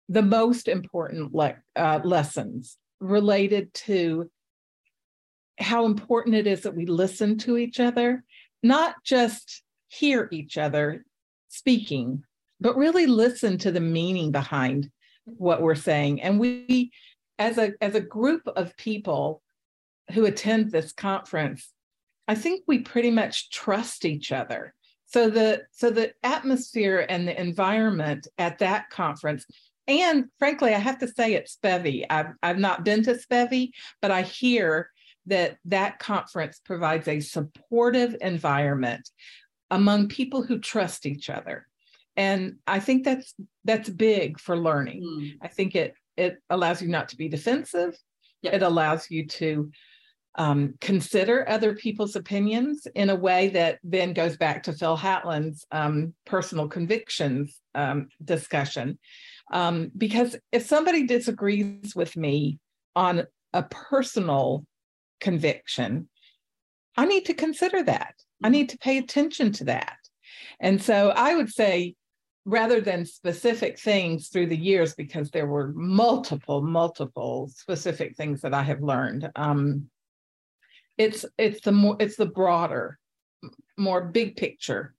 the 0.09 0.21
most 0.21 0.67
important 0.67 1.33
le- 1.33 1.57
uh, 1.75 1.99
lessons 2.03 2.77
related 2.99 3.73
to 3.73 4.29
how 5.59 5.85
important 5.85 6.35
it 6.35 6.47
is 6.47 6.61
that 6.61 6.75
we 6.75 6.85
listen 6.85 7.37
to 7.39 7.57
each 7.57 7.79
other, 7.79 8.23
not 8.63 8.95
just 9.03 9.63
hear 9.87 10.29
each 10.31 10.57
other 10.57 11.03
speaking, 11.49 12.23
but 12.59 12.77
really 12.77 13.05
listen 13.05 13.57
to 13.59 13.71
the 13.71 13.79
meaning 13.79 14.31
behind 14.31 14.89
what 15.25 15.61
we're 15.61 15.75
saying. 15.75 16.21
And 16.21 16.39
we, 16.39 16.91
as 17.39 17.57
a 17.57 17.73
as 17.81 17.95
a 17.95 18.01
group 18.01 18.47
of 18.55 18.75
people 18.77 19.41
who 20.13 20.25
attend 20.25 20.71
this 20.71 20.93
conference, 20.93 21.71
I 22.27 22.35
think 22.35 22.63
we 22.67 22.79
pretty 22.79 23.11
much 23.11 23.51
trust 23.51 24.05
each 24.05 24.31
other. 24.31 24.73
So 25.05 25.29
the 25.29 25.63
so 25.71 25.89
the 25.89 26.13
atmosphere 26.23 27.05
and 27.07 27.27
the 27.27 27.39
environment 27.39 28.27
at 28.37 28.59
that 28.59 28.89
conference, 28.89 29.45
and 29.87 30.25
frankly, 30.39 30.73
I 30.73 30.79
have 30.79 30.99
to 30.99 31.07
say 31.07 31.35
at 31.35 31.47
SPEVI, 31.47 32.05
I've 32.09 32.33
I've 32.41 32.59
not 32.59 32.83
been 32.83 33.03
to 33.03 33.15
SPEVI, 33.15 33.71
but 34.01 34.11
I 34.11 34.23
hear 34.23 34.89
that 35.27 35.57
that 35.65 35.99
conference 35.99 36.59
provides 36.63 37.07
a 37.07 37.19
supportive 37.19 38.15
environment 38.21 39.09
among 39.69 40.07
people 40.07 40.41
who 40.41 40.59
trust 40.59 41.05
each 41.05 41.29
other 41.29 41.67
and 42.17 42.55
i 42.67 42.79
think 42.79 43.05
that's 43.05 43.33
that's 43.63 43.89
big 43.89 44.39
for 44.39 44.57
learning 44.57 45.01
mm. 45.01 45.31
i 45.41 45.47
think 45.47 45.75
it 45.75 45.93
it 46.17 46.37
allows 46.49 46.81
you 46.81 46.89
not 46.89 47.07
to 47.07 47.15
be 47.15 47.29
defensive 47.29 47.95
yep. 48.41 48.53
it 48.55 48.63
allows 48.63 49.09
you 49.09 49.25
to 49.25 49.71
um, 50.37 50.75
consider 50.79 51.49
other 51.49 51.73
people's 51.73 52.15
opinions 52.15 52.85
in 52.93 53.09
a 53.09 53.15
way 53.15 53.49
that 53.49 53.79
then 53.83 54.13
goes 54.13 54.37
back 54.37 54.63
to 54.63 54.73
Phil 54.73 54.95
Hatlen's 54.95 55.65
um, 55.71 56.13
personal 56.25 56.67
convictions 56.67 57.59
um, 57.73 58.09
discussion. 58.23 58.99
Um, 59.51 59.91
because 59.97 60.35
if 60.51 60.63
somebody 60.63 61.07
disagrees 61.07 61.95
with 61.95 62.15
me 62.15 62.59
on 62.95 63.25
a 63.53 63.63
personal 63.63 64.65
conviction, 65.19 66.07
I 66.95 67.05
need 67.05 67.25
to 67.25 67.33
consider 67.33 67.81
that. 67.83 68.13
I 68.43 68.49
need 68.49 68.69
to 68.69 68.77
pay 68.77 68.99
attention 68.99 69.51
to 69.53 69.65
that. 69.65 69.97
And 70.59 70.81
so 70.81 71.09
I 71.09 71.35
would 71.35 71.49
say, 71.49 71.95
rather 72.47 72.79
than 72.79 73.05
specific 73.05 73.77
things 73.77 74.29
through 74.29 74.47
the 74.47 74.57
years, 74.57 74.95
because 74.95 75.29
there 75.29 75.47
were 75.47 75.73
multiple, 75.75 76.61
multiple 76.61 77.51
specific 77.53 78.15
things 78.15 78.41
that 78.41 78.53
I 78.53 78.63
have 78.63 78.81
learned. 78.81 79.29
Um, 79.35 79.89
it's 80.97 81.25
it's 81.37 81.61
the 81.61 81.73
more 81.73 81.97
it's 81.99 82.15
the 82.15 82.25
broader 82.25 82.97
more 83.77 84.05
big 84.05 84.35
picture 84.35 84.95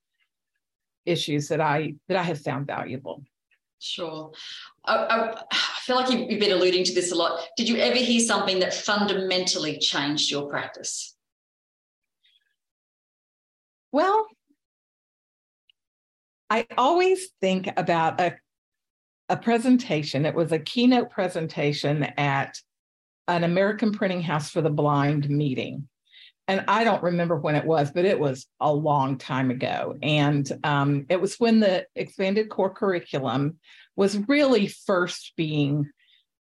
issues 1.04 1.48
that 1.48 1.60
i 1.60 1.92
that 2.06 2.16
i 2.16 2.22
have 2.22 2.40
found 2.40 2.66
valuable. 2.66 3.24
Sure. 3.80 4.32
I, 4.84 4.94
I, 4.94 5.42
I 5.50 5.78
feel 5.82 5.96
like 5.96 6.10
you've 6.10 6.40
been 6.40 6.50
alluding 6.50 6.82
to 6.84 6.94
this 6.94 7.12
a 7.12 7.14
lot. 7.14 7.40
Did 7.56 7.68
you 7.68 7.76
ever 7.76 7.96
hear 7.96 8.20
something 8.20 8.58
that 8.58 8.74
fundamentally 8.74 9.78
changed 9.78 10.30
your 10.30 10.48
practice? 10.48 11.16
Well 13.90 14.26
i 16.50 16.66
always 16.76 17.28
think 17.40 17.68
about 17.76 18.20
a 18.20 18.36
a 19.30 19.36
presentation 19.36 20.24
it 20.24 20.34
was 20.34 20.52
a 20.52 20.58
keynote 20.58 21.10
presentation 21.10 22.02
at 22.16 22.58
an 23.28 23.44
American 23.44 23.92
Printing 23.92 24.22
House 24.22 24.50
for 24.50 24.62
the 24.62 24.70
Blind 24.70 25.28
meeting. 25.28 25.86
And 26.48 26.64
I 26.66 26.82
don't 26.82 27.02
remember 27.02 27.36
when 27.36 27.56
it 27.56 27.66
was, 27.66 27.90
but 27.90 28.06
it 28.06 28.18
was 28.18 28.46
a 28.58 28.72
long 28.72 29.18
time 29.18 29.50
ago. 29.50 29.96
And 30.02 30.50
um, 30.64 31.04
it 31.10 31.20
was 31.20 31.38
when 31.38 31.60
the 31.60 31.86
expanded 31.94 32.48
core 32.48 32.72
curriculum 32.72 33.58
was 33.96 34.16
really 34.28 34.66
first 34.66 35.34
being 35.36 35.90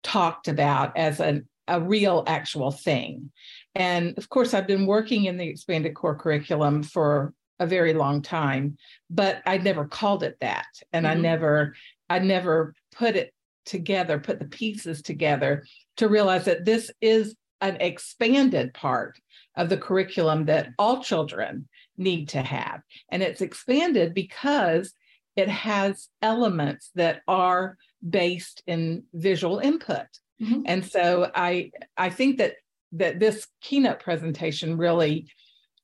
talked 0.03 0.47
about 0.47 0.95
as 0.95 1.19
an, 1.19 1.50
a 1.67 1.81
real 1.81 2.24
actual 2.27 2.69
thing. 2.69 3.31
And 3.74 4.15
of 4.19 4.29
course, 4.29 4.53
I've 4.53 4.67
been 4.67 4.85
working 4.85 5.25
in 5.25 5.38
the 5.38 5.47
expanded 5.47 5.95
core 5.95 6.15
curriculum 6.15 6.83
for 6.83 7.33
a 7.59 7.67
very 7.67 7.93
long 7.93 8.21
time, 8.21 8.77
but 9.09 9.41
I 9.45 9.57
never 9.57 9.85
called 9.85 10.24
it 10.24 10.38
that. 10.41 10.67
And 10.93 11.05
mm-hmm. 11.05 11.17
I 11.17 11.21
never, 11.21 11.75
I 12.09 12.19
never 12.19 12.74
put 12.95 13.15
it 13.15 13.33
together, 13.65 14.19
put 14.19 14.39
the 14.39 14.45
pieces 14.45 15.01
together 15.01 15.65
to 15.97 16.07
realize 16.07 16.45
that 16.45 16.65
this 16.65 16.91
is 17.01 17.35
an 17.62 17.77
expanded 17.79 18.74
part 18.74 19.19
of 19.55 19.69
the 19.69 19.77
curriculum 19.77 20.45
that 20.45 20.69
all 20.77 21.01
children 21.01 21.67
need 21.97 22.29
to 22.29 22.41
have. 22.41 22.81
And 23.09 23.24
it's 23.24 23.41
expanded 23.41 24.13
because 24.13 24.93
it 25.35 25.50
has 25.50 26.09
elements 26.21 26.91
that 26.95 27.21
are 27.27 27.77
based 28.07 28.62
in 28.67 29.03
visual 29.13 29.59
input. 29.59 30.07
Mm-hmm. 30.41 30.62
And 30.65 30.85
so 30.85 31.31
I 31.33 31.71
I 31.97 32.09
think 32.09 32.38
that 32.38 32.55
that 32.93 33.19
this 33.19 33.47
keynote 33.62 34.00
presentation 34.00 34.77
really 34.77 35.27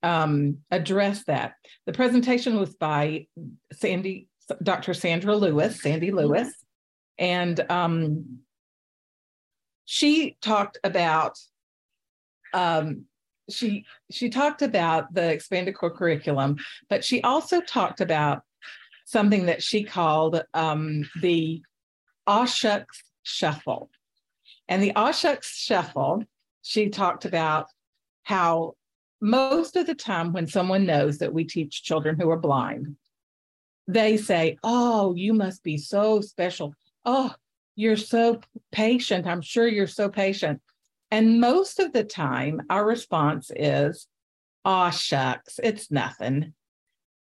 um, 0.04 0.58
addressed 0.72 1.28
that. 1.28 1.54
The 1.86 1.94
presentation 1.94 2.60
was 2.60 2.76
by 2.76 3.28
Sandy, 3.74 4.28
Dr. 4.64 4.94
Sandra 4.94 5.36
Lewis, 5.36 5.82
Sandy 5.82 6.08
mm-hmm. 6.08 6.18
Lewis, 6.18 6.54
and 7.18 7.60
um, 7.70 8.40
she 9.86 10.38
talked 10.42 10.78
about 10.84 11.38
um, 12.54 13.06
she 13.50 13.86
she 14.10 14.30
talked 14.30 14.62
about 14.62 15.14
the 15.14 15.32
expanded 15.32 15.76
core 15.76 15.92
curriculum, 15.96 16.58
but 16.90 17.04
she 17.04 17.22
also 17.22 17.62
talked 17.62 18.02
about 18.02 18.42
something 19.06 19.46
that 19.48 19.62
she 19.62 19.84
called 19.84 20.42
um, 20.54 21.10
the 21.22 21.62
Aw 22.28 22.46
Shucks 22.46 23.04
Shuffle. 23.24 23.90
And 24.68 24.82
the 24.82 24.96
Aw 24.96 25.12
Shucks 25.12 25.54
Shuffle, 25.54 26.24
she 26.62 26.90
talked 26.90 27.26
about 27.26 27.68
how 28.24 28.76
most 29.22 29.76
of 29.76 29.86
the 29.86 29.96
time 29.96 30.34
when 30.34 30.48
someone 30.48 30.86
knows 30.86 31.20
that 31.20 31.34
we 31.34 31.44
teach 31.44 31.84
children 31.84 32.20
who 32.20 32.30
are 32.30 32.40
blind, 32.40 32.96
they 33.88 34.18
say, 34.18 34.58
Oh, 34.64 35.14
you 35.16 35.34
must 35.34 35.64
be 35.64 35.78
so 35.78 36.22
special. 36.22 36.74
Oh, 37.06 37.34
you're 37.76 37.98
so 37.98 38.42
patient. 38.72 39.28
I'm 39.28 39.42
sure 39.42 39.68
you're 39.68 39.88
so 39.88 40.10
patient. 40.10 40.62
And 41.12 41.40
most 41.40 41.80
of 41.80 41.94
the 41.94 42.04
time, 42.04 42.62
our 42.70 42.86
response 42.86 43.52
is, 43.56 44.08
aw, 44.64 44.90
shucks, 44.90 45.60
it's 45.62 45.92
nothing. 45.92 46.54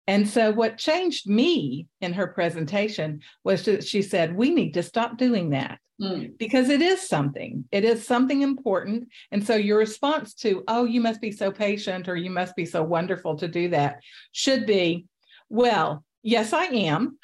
And 0.07 0.27
so, 0.27 0.51
what 0.51 0.77
changed 0.77 1.27
me 1.27 1.87
in 2.01 2.13
her 2.13 2.27
presentation 2.27 3.21
was 3.43 3.63
that 3.65 3.83
she 3.83 4.01
said, 4.01 4.35
We 4.35 4.51
need 4.51 4.73
to 4.75 4.83
stop 4.83 5.17
doing 5.17 5.49
that 5.51 5.79
mm. 6.01 6.37
because 6.37 6.69
it 6.69 6.81
is 6.81 7.07
something. 7.07 7.65
It 7.71 7.83
is 7.83 8.05
something 8.05 8.41
important. 8.41 9.09
And 9.31 9.45
so, 9.45 9.55
your 9.55 9.79
response 9.79 10.33
to, 10.35 10.63
Oh, 10.67 10.85
you 10.85 11.01
must 11.01 11.21
be 11.21 11.31
so 11.31 11.51
patient 11.51 12.07
or 12.07 12.15
you 12.15 12.29
must 12.29 12.55
be 12.55 12.65
so 12.65 12.83
wonderful 12.83 13.35
to 13.37 13.47
do 13.47 13.69
that 13.69 13.99
should 14.31 14.65
be, 14.65 15.05
Well, 15.49 16.03
yes, 16.21 16.53
I 16.53 16.65
am. 16.65 17.17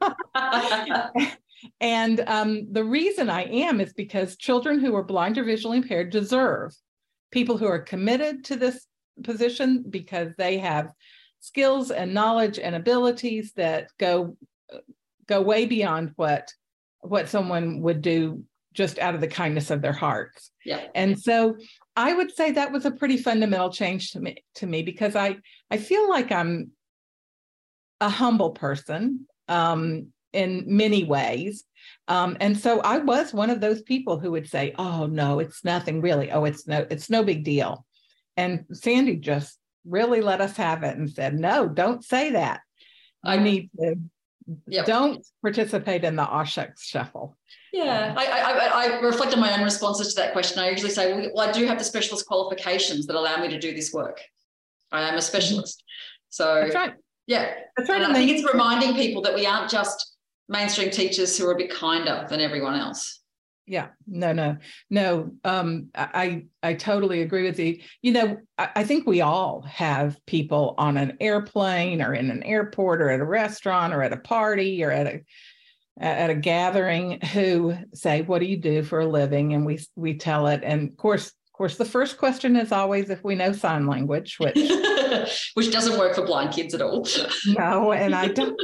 And 1.80 2.20
um, 2.26 2.66
the 2.72 2.84
reason 2.84 3.30
I 3.30 3.44
am 3.44 3.80
is 3.80 3.92
because 3.92 4.36
children 4.36 4.80
who 4.80 4.94
are 4.96 5.04
blind 5.04 5.38
or 5.38 5.44
visually 5.44 5.78
impaired 5.78 6.10
deserve 6.10 6.74
people 7.30 7.56
who 7.56 7.66
are 7.66 7.78
committed 7.78 8.44
to 8.46 8.56
this 8.56 8.86
position 9.22 9.84
because 9.88 10.32
they 10.36 10.58
have 10.58 10.92
skills 11.42 11.90
and 11.90 12.14
knowledge 12.14 12.58
and 12.58 12.74
abilities 12.74 13.52
that 13.56 13.88
go 13.98 14.36
go 15.26 15.42
way 15.42 15.66
beyond 15.66 16.12
what 16.16 16.48
what 17.00 17.28
someone 17.28 17.82
would 17.82 18.00
do 18.00 18.44
just 18.72 18.98
out 19.00 19.14
of 19.14 19.20
the 19.20 19.28
kindness 19.28 19.70
of 19.70 19.82
their 19.82 19.92
hearts. 19.92 20.50
Yeah. 20.64 20.86
And 20.94 21.20
so 21.20 21.56
I 21.96 22.14
would 22.14 22.34
say 22.34 22.52
that 22.52 22.72
was 22.72 22.86
a 22.86 22.92
pretty 22.92 23.18
fundamental 23.18 23.70
change 23.70 24.12
to 24.12 24.20
me 24.20 24.44
to 24.56 24.66
me 24.66 24.82
because 24.82 25.16
I 25.16 25.36
I 25.70 25.78
feel 25.78 26.08
like 26.08 26.30
I'm 26.30 26.70
a 28.00 28.08
humble 28.08 28.50
person 28.50 29.26
um, 29.48 30.12
in 30.32 30.64
many 30.66 31.04
ways. 31.04 31.64
Um, 32.06 32.36
and 32.40 32.56
so 32.56 32.80
I 32.80 32.98
was 32.98 33.34
one 33.34 33.50
of 33.50 33.60
those 33.60 33.82
people 33.82 34.18
who 34.18 34.30
would 34.30 34.48
say, 34.48 34.74
"Oh 34.78 35.06
no, 35.06 35.40
it's 35.40 35.64
nothing 35.64 36.00
really. 36.00 36.30
Oh, 36.30 36.44
it's 36.44 36.66
no, 36.68 36.86
it's 36.88 37.10
no 37.10 37.24
big 37.24 37.44
deal." 37.44 37.84
And 38.36 38.64
Sandy 38.72 39.16
just 39.16 39.58
really 39.86 40.20
let 40.20 40.40
us 40.40 40.56
have 40.56 40.82
it 40.82 40.96
and 40.96 41.10
said, 41.10 41.38
"No, 41.38 41.68
don't 41.68 42.04
say 42.04 42.30
that. 42.30 42.60
I 43.24 43.36
need 43.38 43.70
to 43.78 43.96
yep. 44.66 44.86
don't 44.86 45.26
participate 45.42 46.04
in 46.04 46.16
the 46.16 46.22
Aw 46.22 46.44
Shucks 46.44 46.84
shuffle." 46.84 47.36
Yeah, 47.72 48.10
um, 48.10 48.18
I, 48.18 48.26
I, 48.26 48.84
I, 48.84 49.00
reflect 49.00 49.32
on 49.32 49.40
my 49.40 49.56
own 49.56 49.64
responses 49.64 50.12
to 50.14 50.20
that 50.20 50.32
question. 50.34 50.58
I 50.58 50.68
usually 50.68 50.90
say, 50.90 51.30
well, 51.32 51.48
I 51.48 51.52
do 51.52 51.64
have 51.66 51.78
the 51.78 51.84
specialist 51.84 52.26
qualifications 52.26 53.06
that 53.06 53.16
allow 53.16 53.40
me 53.40 53.48
to 53.48 53.58
do 53.58 53.74
this 53.74 53.94
work. 53.94 54.20
I 54.92 55.00
am 55.00 55.06
a 55.06 55.08
mm-hmm. 55.12 55.20
specialist. 55.20 55.82
So, 56.28 56.60
That's 56.64 56.74
right. 56.74 56.92
yeah. 57.26 57.54
That's 57.76 57.88
right. 57.88 58.02
And 58.02 58.12
I 58.12 58.14
think 58.14 58.30
it's 58.30 58.52
reminding 58.52 58.94
people 58.94 59.22
that 59.22 59.34
we 59.34 59.46
aren't 59.46 59.70
just 59.70 60.16
mainstream 60.50 60.90
teachers 60.90 61.36
who 61.38 61.48
are 61.48 61.52
a 61.52 61.56
bit 61.56 61.70
kinder 61.70 62.26
than 62.28 62.40
everyone 62.40 62.74
else. 62.74 63.21
Yeah, 63.66 63.88
no, 64.06 64.32
no, 64.32 64.56
no. 64.90 65.32
Um, 65.44 65.88
I 65.94 66.46
I 66.62 66.74
totally 66.74 67.22
agree 67.22 67.44
with 67.44 67.60
you. 67.60 67.78
You 68.02 68.12
know, 68.12 68.36
I, 68.58 68.70
I 68.76 68.84
think 68.84 69.06
we 69.06 69.20
all 69.20 69.62
have 69.62 70.18
people 70.26 70.74
on 70.78 70.96
an 70.96 71.16
airplane 71.20 72.02
or 72.02 72.12
in 72.12 72.30
an 72.30 72.42
airport 72.42 73.00
or 73.00 73.10
at 73.10 73.20
a 73.20 73.24
restaurant 73.24 73.94
or 73.94 74.02
at 74.02 74.12
a 74.12 74.16
party 74.16 74.82
or 74.82 74.90
at 74.90 75.06
a 75.06 75.24
at 75.98 76.30
a 76.30 76.34
gathering 76.34 77.20
who 77.20 77.74
say, 77.94 78.22
"What 78.22 78.40
do 78.40 78.46
you 78.46 78.56
do 78.56 78.82
for 78.82 79.00
a 79.00 79.06
living?" 79.06 79.54
And 79.54 79.64
we 79.64 79.78
we 79.94 80.14
tell 80.14 80.48
it, 80.48 80.62
and 80.64 80.88
of 80.88 80.96
course, 80.96 81.28
of 81.28 81.52
course, 81.52 81.76
the 81.76 81.84
first 81.84 82.18
question 82.18 82.56
is 82.56 82.72
always 82.72 83.10
if 83.10 83.22
we 83.22 83.36
know 83.36 83.52
sign 83.52 83.86
language, 83.86 84.38
which 84.40 84.56
which 85.54 85.70
doesn't 85.70 85.98
work 85.98 86.16
for 86.16 86.26
blind 86.26 86.52
kids 86.52 86.74
at 86.74 86.82
all. 86.82 87.06
no, 87.46 87.92
and 87.92 88.14
I 88.14 88.28
don't. 88.28 88.58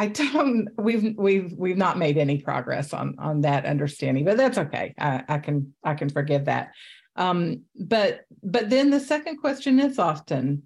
I 0.00 0.06
don't. 0.06 0.68
We've 0.78 1.14
we've 1.18 1.52
we've 1.52 1.76
not 1.76 1.98
made 1.98 2.16
any 2.16 2.38
progress 2.38 2.94
on 2.94 3.16
on 3.18 3.42
that 3.42 3.66
understanding, 3.66 4.24
but 4.24 4.38
that's 4.38 4.56
okay. 4.56 4.94
I, 4.98 5.22
I 5.28 5.38
can 5.38 5.74
I 5.84 5.92
can 5.92 6.08
forgive 6.08 6.46
that. 6.46 6.72
Um, 7.16 7.64
but 7.78 8.22
but 8.42 8.70
then 8.70 8.88
the 8.88 8.98
second 8.98 9.36
question 9.36 9.78
is 9.78 9.98
often, 9.98 10.62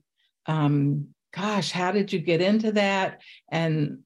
um, 0.46 1.08
gosh, 1.34 1.72
how 1.72 1.90
did 1.90 2.12
you 2.12 2.20
get 2.20 2.40
into 2.40 2.70
that? 2.72 3.22
And 3.48 4.04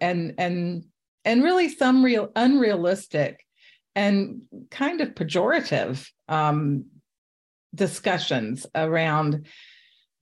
and 0.00 0.34
and 0.36 0.84
and 1.24 1.44
really 1.44 1.68
some 1.68 2.04
real 2.04 2.32
unrealistic 2.34 3.46
and 3.94 4.42
kind 4.72 5.00
of 5.00 5.10
pejorative 5.10 6.04
um, 6.28 6.86
discussions 7.72 8.66
around 8.74 9.46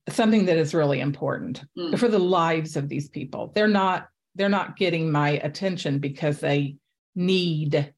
something 0.09 0.45
that 0.45 0.57
is 0.57 0.73
really 0.73 0.99
important 0.99 1.63
mm. 1.77 1.97
for 1.97 2.07
the 2.07 2.19
lives 2.19 2.75
of 2.75 2.89
these 2.89 3.09
people. 3.09 3.51
They're 3.55 3.67
not 3.67 4.07
they're 4.35 4.49
not 4.49 4.75
getting 4.75 5.11
my 5.11 5.31
attention 5.31 5.99
because 5.99 6.39
they 6.39 6.77
need 7.15 7.93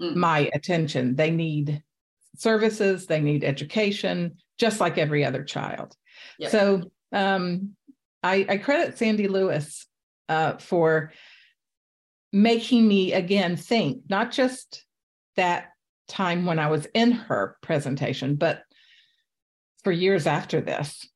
mm. 0.00 0.14
my 0.14 0.50
attention. 0.54 1.16
They 1.16 1.30
need 1.30 1.82
services, 2.36 3.06
they 3.06 3.20
need 3.20 3.44
education, 3.44 4.36
just 4.58 4.80
like 4.80 4.98
every 4.98 5.24
other 5.24 5.44
child. 5.44 5.96
Yep. 6.38 6.50
So 6.50 6.90
um, 7.12 7.74
I, 8.22 8.46
I 8.48 8.56
credit 8.58 8.98
Sandy 8.98 9.28
Lewis 9.28 9.86
uh, 10.28 10.56
for 10.58 11.12
making 12.32 12.86
me 12.86 13.12
again 13.12 13.56
think, 13.56 14.02
not 14.08 14.30
just 14.30 14.84
that 15.36 15.70
time 16.08 16.46
when 16.46 16.58
I 16.58 16.68
was 16.68 16.86
in 16.94 17.12
her 17.12 17.56
presentation, 17.62 18.36
but 18.36 18.62
for 19.82 19.92
years 19.92 20.26
after 20.26 20.60
this. 20.60 21.06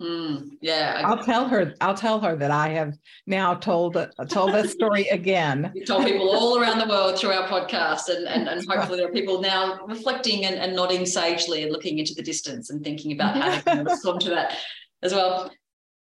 Mm, 0.00 0.50
yeah, 0.60 1.00
I'll 1.06 1.22
tell 1.22 1.48
her. 1.48 1.74
I'll 1.80 1.94
tell 1.94 2.20
her 2.20 2.36
that 2.36 2.50
I 2.50 2.68
have 2.68 2.98
now 3.26 3.54
told 3.54 3.96
told 4.28 4.52
this 4.52 4.72
story 4.72 5.08
again. 5.08 5.72
You 5.74 5.86
told 5.86 6.04
people 6.04 6.28
all 6.28 6.60
around 6.60 6.78
the 6.78 6.86
world 6.86 7.18
through 7.18 7.30
our 7.30 7.48
podcast, 7.48 8.10
and 8.14 8.28
and, 8.28 8.46
and 8.46 8.62
hopefully 8.68 8.98
there 8.98 9.08
are 9.08 9.12
people 9.12 9.40
now 9.40 9.80
reflecting 9.86 10.44
and, 10.44 10.56
and 10.56 10.76
nodding 10.76 11.06
sagely 11.06 11.62
and 11.62 11.72
looking 11.72 11.98
into 11.98 12.12
the 12.14 12.22
distance 12.22 12.68
and 12.68 12.84
thinking 12.84 13.12
about 13.12 13.36
how 13.36 13.50
they 13.50 13.62
can 13.62 13.84
respond 13.86 14.20
to 14.22 14.30
that 14.30 14.58
as 15.02 15.14
well. 15.14 15.50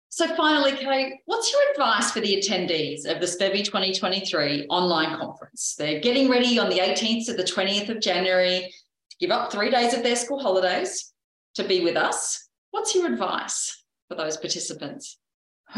So 0.09 0.27
finally, 0.35 0.73
Cay, 0.73 1.19
what's 1.25 1.51
your 1.51 1.61
advice 1.71 2.11
for 2.11 2.19
the 2.19 2.35
attendees 2.35 3.05
of 3.05 3.19
the 3.19 3.25
SPEVI 3.25 3.63
2023 3.63 4.67
online 4.67 5.17
conference? 5.17 5.73
They're 5.77 6.01
getting 6.01 6.29
ready 6.29 6.59
on 6.59 6.69
the 6.69 6.79
18th 6.79 7.27
to 7.27 7.33
the 7.33 7.43
20th 7.43 7.89
of 7.89 8.01
January 8.01 8.73
to 9.09 9.17
give 9.21 9.31
up 9.31 9.51
three 9.51 9.71
days 9.71 9.93
of 9.93 10.03
their 10.03 10.17
school 10.17 10.39
holidays 10.39 11.13
to 11.55 11.63
be 11.63 11.81
with 11.81 11.95
us. 11.95 12.49
What's 12.81 12.95
your 12.95 13.13
advice 13.13 13.83
for 14.07 14.15
those 14.15 14.37
participants? 14.37 15.19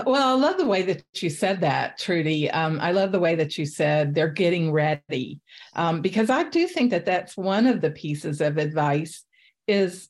Well, 0.05 0.25
I 0.25 0.39
love 0.39 0.55
the 0.55 0.65
way 0.65 0.83
that 0.83 1.03
you 1.21 1.29
said 1.29 1.59
that, 1.59 1.97
Trudy. 1.97 2.49
Um, 2.49 2.79
I 2.79 2.93
love 2.93 3.11
the 3.11 3.19
way 3.19 3.35
that 3.35 3.57
you 3.57 3.65
said 3.65 4.15
they're 4.15 4.29
getting 4.29 4.71
ready, 4.71 5.41
um, 5.75 5.99
because 5.99 6.29
I 6.29 6.43
do 6.43 6.65
think 6.65 6.91
that 6.91 7.05
that's 7.05 7.35
one 7.35 7.67
of 7.67 7.81
the 7.81 7.91
pieces 7.91 8.39
of 8.39 8.57
advice 8.57 9.25
is 9.67 10.07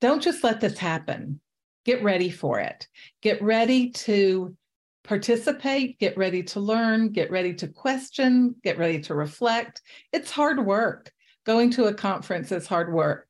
don't 0.00 0.22
just 0.22 0.42
let 0.42 0.58
this 0.58 0.78
happen 0.78 1.38
get 1.84 2.02
ready 2.02 2.30
for 2.30 2.60
it. 2.60 2.88
Get 3.20 3.42
ready 3.42 3.90
to 3.90 4.56
participate, 5.04 5.98
get 5.98 6.16
ready 6.16 6.42
to 6.44 6.60
learn, 6.60 7.10
get 7.10 7.30
ready 7.30 7.52
to 7.56 7.68
question, 7.68 8.54
get 8.64 8.78
ready 8.78 9.00
to 9.00 9.14
reflect. 9.14 9.82
It's 10.14 10.30
hard 10.30 10.64
work. 10.64 11.12
Going 11.44 11.72
to 11.72 11.84
a 11.84 11.94
conference 11.94 12.52
is 12.52 12.66
hard 12.66 12.90
work. 12.90 13.28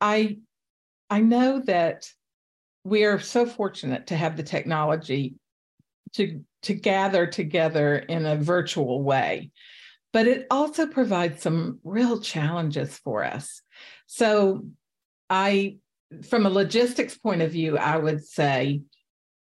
I 0.00 0.38
I 1.10 1.20
know 1.20 1.60
that 1.66 2.08
we 2.84 3.04
are 3.04 3.20
so 3.20 3.46
fortunate 3.46 4.08
to 4.08 4.16
have 4.16 4.36
the 4.36 4.42
technology 4.42 5.34
to 6.14 6.44
to 6.62 6.74
gather 6.74 7.26
together 7.26 7.96
in 7.96 8.26
a 8.26 8.36
virtual 8.36 9.02
way 9.02 9.50
but 10.16 10.26
it 10.26 10.46
also 10.50 10.86
provides 10.86 11.42
some 11.42 11.78
real 11.84 12.18
challenges 12.18 12.96
for 12.96 13.22
us. 13.22 13.60
So 14.06 14.64
i 15.28 15.76
from 16.26 16.46
a 16.46 16.50
logistics 16.50 17.18
point 17.18 17.42
of 17.42 17.52
view, 17.52 17.76
I 17.76 17.98
would 17.98 18.24
say 18.24 18.80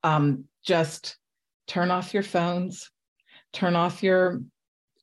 um, 0.04 0.44
just 0.64 1.16
turn 1.66 1.90
off 1.90 2.14
your 2.14 2.22
phones, 2.22 2.88
turn 3.52 3.74
off 3.74 4.04
your 4.04 4.42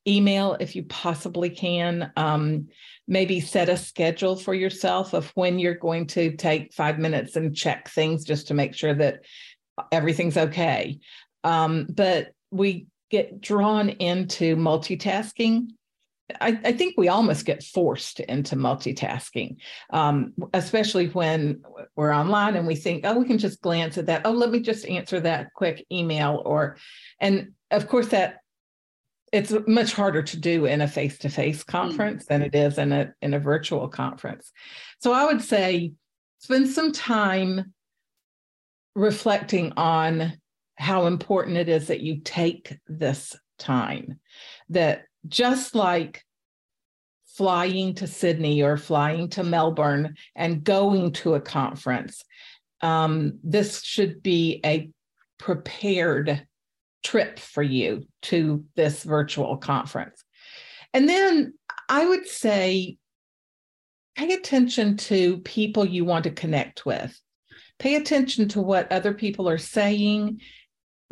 email 0.08 0.56
if 0.58 0.74
you 0.74 0.84
possibly 0.84 1.50
can. 1.50 2.10
Um, 2.16 2.68
maybe 3.10 3.40
set 3.40 3.70
a 3.70 3.76
schedule 3.76 4.36
for 4.36 4.54
yourself 4.54 5.14
of 5.14 5.30
when 5.30 5.58
you're 5.58 5.74
going 5.74 6.06
to 6.06 6.36
take 6.36 6.74
five 6.74 6.98
minutes 6.98 7.36
and 7.36 7.56
check 7.56 7.88
things 7.88 8.22
just 8.24 8.48
to 8.48 8.54
make 8.54 8.74
sure 8.74 8.94
that 8.94 9.20
everything's 9.90 10.36
okay. 10.36 10.98
Um, 11.42 11.86
but 11.88 12.32
we 12.50 12.86
get 13.10 13.40
drawn 13.40 13.88
into 13.88 14.56
multitasking 14.56 15.68
I, 16.40 16.60
I, 16.62 16.72
think 16.72 16.94
we 16.96 17.08
almost 17.08 17.46
get 17.46 17.62
forced 17.62 18.20
into 18.20 18.54
multitasking, 18.54 19.56
um, 19.90 20.34
especially 20.52 21.06
when 21.08 21.62
we're 21.96 22.14
online 22.14 22.56
and 22.56 22.66
we 22.66 22.74
think, 22.74 23.06
oh, 23.06 23.18
we 23.18 23.26
can 23.26 23.38
just 23.38 23.62
glance 23.62 23.96
at 23.96 24.06
that. 24.06 24.22
Oh, 24.24 24.32
let 24.32 24.50
me 24.50 24.60
just 24.60 24.86
answer 24.86 25.20
that 25.20 25.54
quick 25.54 25.86
email. 25.90 26.42
Or, 26.44 26.76
and 27.18 27.52
of 27.70 27.88
course, 27.88 28.08
that 28.08 28.40
it's 29.32 29.52
much 29.66 29.92
harder 29.92 30.22
to 30.22 30.36
do 30.36 30.66
in 30.66 30.80
a 30.80 30.88
face-to-face 30.88 31.64
mm. 31.64 31.66
conference 31.66 32.24
mm-hmm. 32.24 32.34
than 32.34 32.42
it 32.42 32.54
is 32.54 32.78
in 32.78 32.92
a 32.92 33.12
in 33.22 33.34
a 33.34 33.38
virtual 33.38 33.88
conference. 33.88 34.52
So 35.00 35.12
I 35.12 35.24
would 35.24 35.42
say 35.42 35.92
spend 36.38 36.68
some 36.68 36.92
time 36.92 37.72
reflecting 38.94 39.72
on 39.76 40.34
how 40.76 41.06
important 41.06 41.56
it 41.56 41.68
is 41.68 41.88
that 41.88 42.00
you 42.00 42.20
take 42.20 42.76
this 42.86 43.36
time 43.58 44.20
that 44.68 45.04
just 45.26 45.74
like 45.74 46.24
flying 47.26 47.94
to 47.94 48.06
Sydney 48.06 48.62
or 48.62 48.76
flying 48.76 49.28
to 49.30 49.44
Melbourne 49.44 50.16
and 50.34 50.64
going 50.64 51.12
to 51.12 51.34
a 51.34 51.40
conference, 51.40 52.24
um, 52.80 53.38
this 53.42 53.82
should 53.82 54.22
be 54.22 54.60
a 54.64 54.90
prepared 55.38 56.46
trip 57.02 57.38
for 57.38 57.62
you 57.62 58.06
to 58.22 58.64
this 58.76 59.02
virtual 59.04 59.56
conference. 59.56 60.24
And 60.92 61.08
then 61.08 61.54
I 61.88 62.06
would 62.06 62.26
say 62.26 62.98
pay 64.16 64.32
attention 64.32 64.96
to 64.96 65.38
people 65.38 65.84
you 65.84 66.04
want 66.04 66.24
to 66.24 66.30
connect 66.30 66.84
with. 66.84 67.18
Pay 67.78 67.94
attention 67.94 68.48
to 68.48 68.60
what 68.60 68.90
other 68.90 69.14
people 69.14 69.48
are 69.48 69.58
saying 69.58 70.40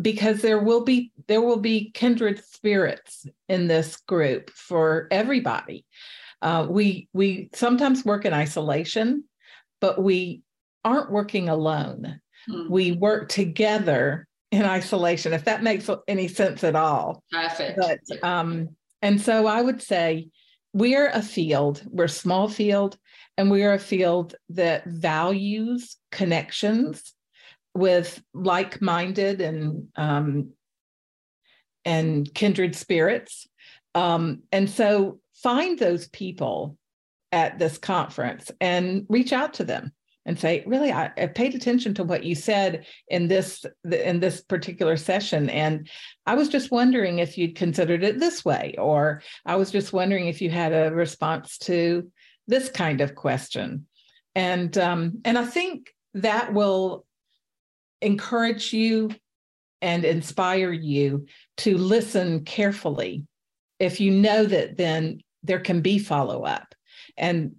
because 0.03 0.43
there 0.43 0.59
will 0.59 0.85
be 0.85 1.13
there 1.29 1.41
will 1.41 1.59
be 1.59 1.91
kindred 1.93 2.45
spirits 2.45 3.27
in 3.49 3.67
this 3.67 3.97
group 3.97 4.51
for 4.51 5.09
everybody. 5.11 5.85
Uh, 6.43 6.67
we 6.69 7.09
we 7.13 7.49
sometimes 7.55 8.05
work 8.05 8.25
in 8.25 8.33
isolation, 8.33 9.25
but 9.81 10.03
we 10.03 10.43
aren't 10.85 11.11
working 11.11 11.49
alone. 11.49 12.21
Mm-hmm. 12.49 12.73
We 12.73 12.93
work 12.93 13.29
together 13.29 14.26
in 14.51 14.65
isolation, 14.65 15.33
if 15.33 15.45
that 15.45 15.63
makes 15.63 15.91
any 16.07 16.29
sense 16.29 16.65
at 16.65 16.77
all. 16.77 17.23
Perfect. 17.33 17.79
But 17.79 18.25
um, 18.25 18.77
And 19.03 19.21
so 19.21 19.47
I 19.47 19.61
would 19.61 19.83
say 19.83 20.29
we're 20.73 21.09
a 21.09 21.23
field, 21.23 21.83
we're 21.87 22.05
a 22.05 22.09
small 22.09 22.49
field, 22.49 22.99
and 23.37 23.51
we're 23.51 23.75
a 23.75 23.79
field 23.79 24.35
that 24.51 24.85
values 24.87 25.97
connections 26.11 27.15
with 27.75 28.23
like-minded 28.33 29.41
and 29.41 29.89
um, 29.97 30.51
and 31.85 32.33
kindred 32.35 32.75
spirits. 32.75 33.47
Um, 33.95 34.43
and 34.51 34.69
so 34.69 35.21
find 35.35 35.79
those 35.79 36.09
people 36.09 36.77
at 37.33 37.59
this 37.59 37.79
conference 37.79 38.51
and 38.61 39.07
reach 39.09 39.33
out 39.33 39.55
to 39.55 39.65
them 39.65 39.93
and 40.27 40.39
say, 40.39 40.65
really, 40.67 40.93
I, 40.93 41.13
I, 41.17 41.27
paid 41.29 41.55
attention 41.55 41.95
to 41.95 42.05
what 42.05 42.25
you 42.25 42.35
said 42.35 42.85
in 43.09 43.29
this 43.29 43.65
in 43.91 44.19
this 44.19 44.41
particular 44.41 44.97
session, 44.97 45.49
and 45.49 45.89
I 46.27 46.35
was 46.35 46.49
just 46.49 46.73
wondering 46.73 47.21
if 47.21 47.39
you'd 47.39 47.55
considered 47.55 48.03
it 48.03 48.19
this 48.19 48.45
way, 48.45 48.75
or 48.77 49.23
I 49.47 49.55
was 49.55 49.71
just 49.71 49.93
wondering 49.93 50.27
if 50.27 50.43
you 50.43 50.51
had 50.51 50.73
a 50.73 50.93
response 50.93 51.59
to 51.59 52.11
this 52.49 52.69
kind 52.69 53.01
of 53.01 53.15
question, 53.15 53.87
and 54.35 54.77
um, 54.77 55.21
and 55.25 55.39
I 55.39 55.47
think 55.47 55.95
that 56.15 56.53
will 56.53 57.07
encourage 58.03 58.73
you 58.73 59.11
and 59.81 60.05
inspire 60.05 60.73
you 60.73 61.27
to 61.59 61.79
listen 61.79 62.45
carefully. 62.45 63.25
If 63.79 64.01
you 64.01 64.11
know 64.11 64.45
that, 64.45 64.77
then 64.77 65.21
there 65.45 65.61
can 65.61 65.83
be 65.83 66.01
follow 66.01 66.43
up, 66.43 66.75
and 67.17 67.55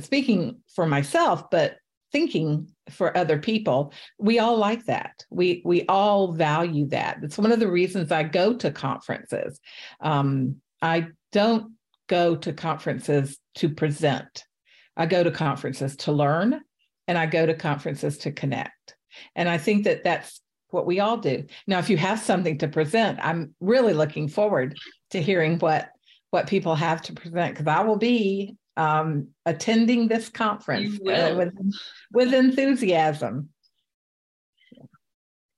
speaking 0.00 0.62
for 0.74 0.86
myself, 0.86 1.50
but 1.50 1.76
thinking 2.16 2.66
for 2.88 3.14
other 3.14 3.38
people. 3.38 3.92
We 4.18 4.38
all 4.38 4.56
like 4.56 4.86
that. 4.86 5.22
We 5.28 5.60
we 5.66 5.84
all 5.86 6.32
value 6.32 6.86
that. 6.86 7.18
It's 7.22 7.36
one 7.36 7.52
of 7.52 7.60
the 7.60 7.70
reasons 7.70 8.10
i 8.10 8.22
go 8.22 8.54
to 8.54 8.70
conferences. 8.70 9.60
Um, 10.00 10.56
i 10.80 11.08
don't 11.32 11.74
go 12.08 12.34
to 12.36 12.54
conferences 12.54 13.38
to 13.56 13.68
present. 13.68 14.44
I 14.96 15.04
go 15.04 15.22
to 15.24 15.30
conferences 15.30 15.94
to 16.04 16.12
learn 16.12 16.58
and 17.06 17.18
i 17.18 17.26
go 17.26 17.44
to 17.44 17.54
conferences 17.54 18.16
to 18.18 18.32
connect. 18.32 18.96
And 19.34 19.46
i 19.46 19.58
think 19.58 19.84
that 19.84 20.02
that's 20.02 20.40
what 20.70 20.86
we 20.86 21.00
all 21.00 21.18
do. 21.18 21.44
Now 21.66 21.80
if 21.80 21.90
you 21.90 21.98
have 21.98 22.20
something 22.20 22.56
to 22.58 22.68
present 22.68 23.18
i'm 23.22 23.54
really 23.60 23.92
looking 23.92 24.28
forward 24.28 24.78
to 25.10 25.20
hearing 25.20 25.58
what 25.58 25.90
what 26.30 26.46
people 26.46 26.76
have 26.76 27.02
to 27.02 27.12
present 27.12 27.52
because 27.52 27.66
i 27.66 27.82
will 27.82 27.98
be 27.98 28.56
um, 28.76 29.28
attending 29.44 30.08
this 30.08 30.28
conference 30.28 30.96
uh, 31.00 31.34
with, 31.36 31.54
with 32.12 32.34
enthusiasm. 32.34 33.50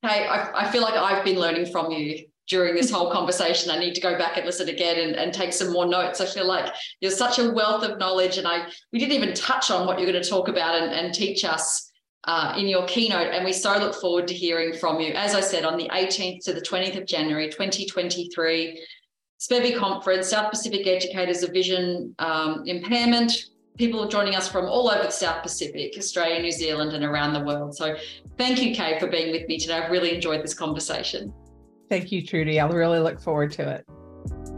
Hey, 0.03 0.27
I, 0.27 0.67
I 0.67 0.71
feel 0.71 0.83
like 0.83 0.95
I've 0.95 1.25
been 1.25 1.39
learning 1.39 1.67
from 1.73 1.91
you 1.91 2.27
during 2.49 2.75
this 2.75 2.91
whole 2.91 3.11
conversation. 3.11 3.71
I 3.71 3.79
need 3.79 3.95
to 3.95 4.01
go 4.01 4.17
back 4.17 4.37
and 4.37 4.47
listen 4.47 4.69
again 4.69 4.99
and, 5.09 5.17
and 5.17 5.33
take 5.33 5.53
some 5.53 5.73
more 5.73 5.87
notes. 5.87 6.21
I 6.21 6.27
feel 6.27 6.47
like 6.47 6.73
you're 7.01 7.11
such 7.11 7.39
a 7.39 7.51
wealth 7.51 7.85
of 7.85 7.99
knowledge, 7.99 8.39
and 8.39 8.47
I 8.47 8.69
we 8.93 8.99
didn't 8.99 9.13
even 9.13 9.35
touch 9.35 9.71
on 9.71 9.87
what 9.87 9.99
you're 9.99 10.11
going 10.11 10.23
to 10.23 10.29
talk 10.29 10.49
about 10.49 10.81
and, 10.81 10.93
and 10.93 11.13
teach 11.13 11.45
us 11.45 11.91
uh, 12.25 12.55
in 12.57 12.67
your 12.69 12.87
keynote. 12.87 13.33
And 13.33 13.45
we 13.45 13.53
so 13.53 13.77
look 13.79 13.95
forward 13.95 14.29
to 14.29 14.35
hearing 14.35 14.73
from 14.73 15.01
you. 15.01 15.13
As 15.15 15.35
I 15.35 15.41
said, 15.41 15.65
on 15.65 15.77
the 15.77 15.89
18th 15.89 16.45
to 16.45 16.53
the 16.53 16.61
20th 16.61 16.97
of 16.97 17.07
January, 17.07 17.49
2023. 17.49 18.85
SPEVI 19.39 19.79
conference, 19.79 20.29
South 20.29 20.51
Pacific 20.51 20.87
Educators 20.87 21.45
of 21.45 21.51
Vision 21.51 22.15
um, 22.19 22.65
Impairment. 22.67 23.51
People 23.77 24.03
are 24.03 24.09
joining 24.09 24.35
us 24.35 24.49
from 24.49 24.65
all 24.65 24.91
over 24.91 25.05
the 25.05 25.11
South 25.11 25.45
Pacific, 25.45 25.95
Australia, 25.97 26.43
New 26.43 26.51
Zealand, 26.51 26.93
and 26.93 27.05
around 27.05 27.33
the 27.33 27.45
world. 27.45 27.77
So 27.77 27.95
thank 28.37 28.61
you, 28.61 28.75
Cay, 28.75 28.99
for 28.99 29.07
being 29.07 29.31
with 29.31 29.47
me 29.47 29.57
today. 29.57 29.75
I've 29.75 29.93
really 29.93 30.13
enjoyed 30.13 30.43
this 30.43 30.55
conversation. 30.55 31.33
Thank 31.89 32.11
you, 32.11 32.27
Trudy. 32.27 32.59
I'll 32.59 32.69
really 32.69 32.99
look 32.99 33.21
forward 33.21 33.53
to 33.53 33.71
it. 33.77 34.58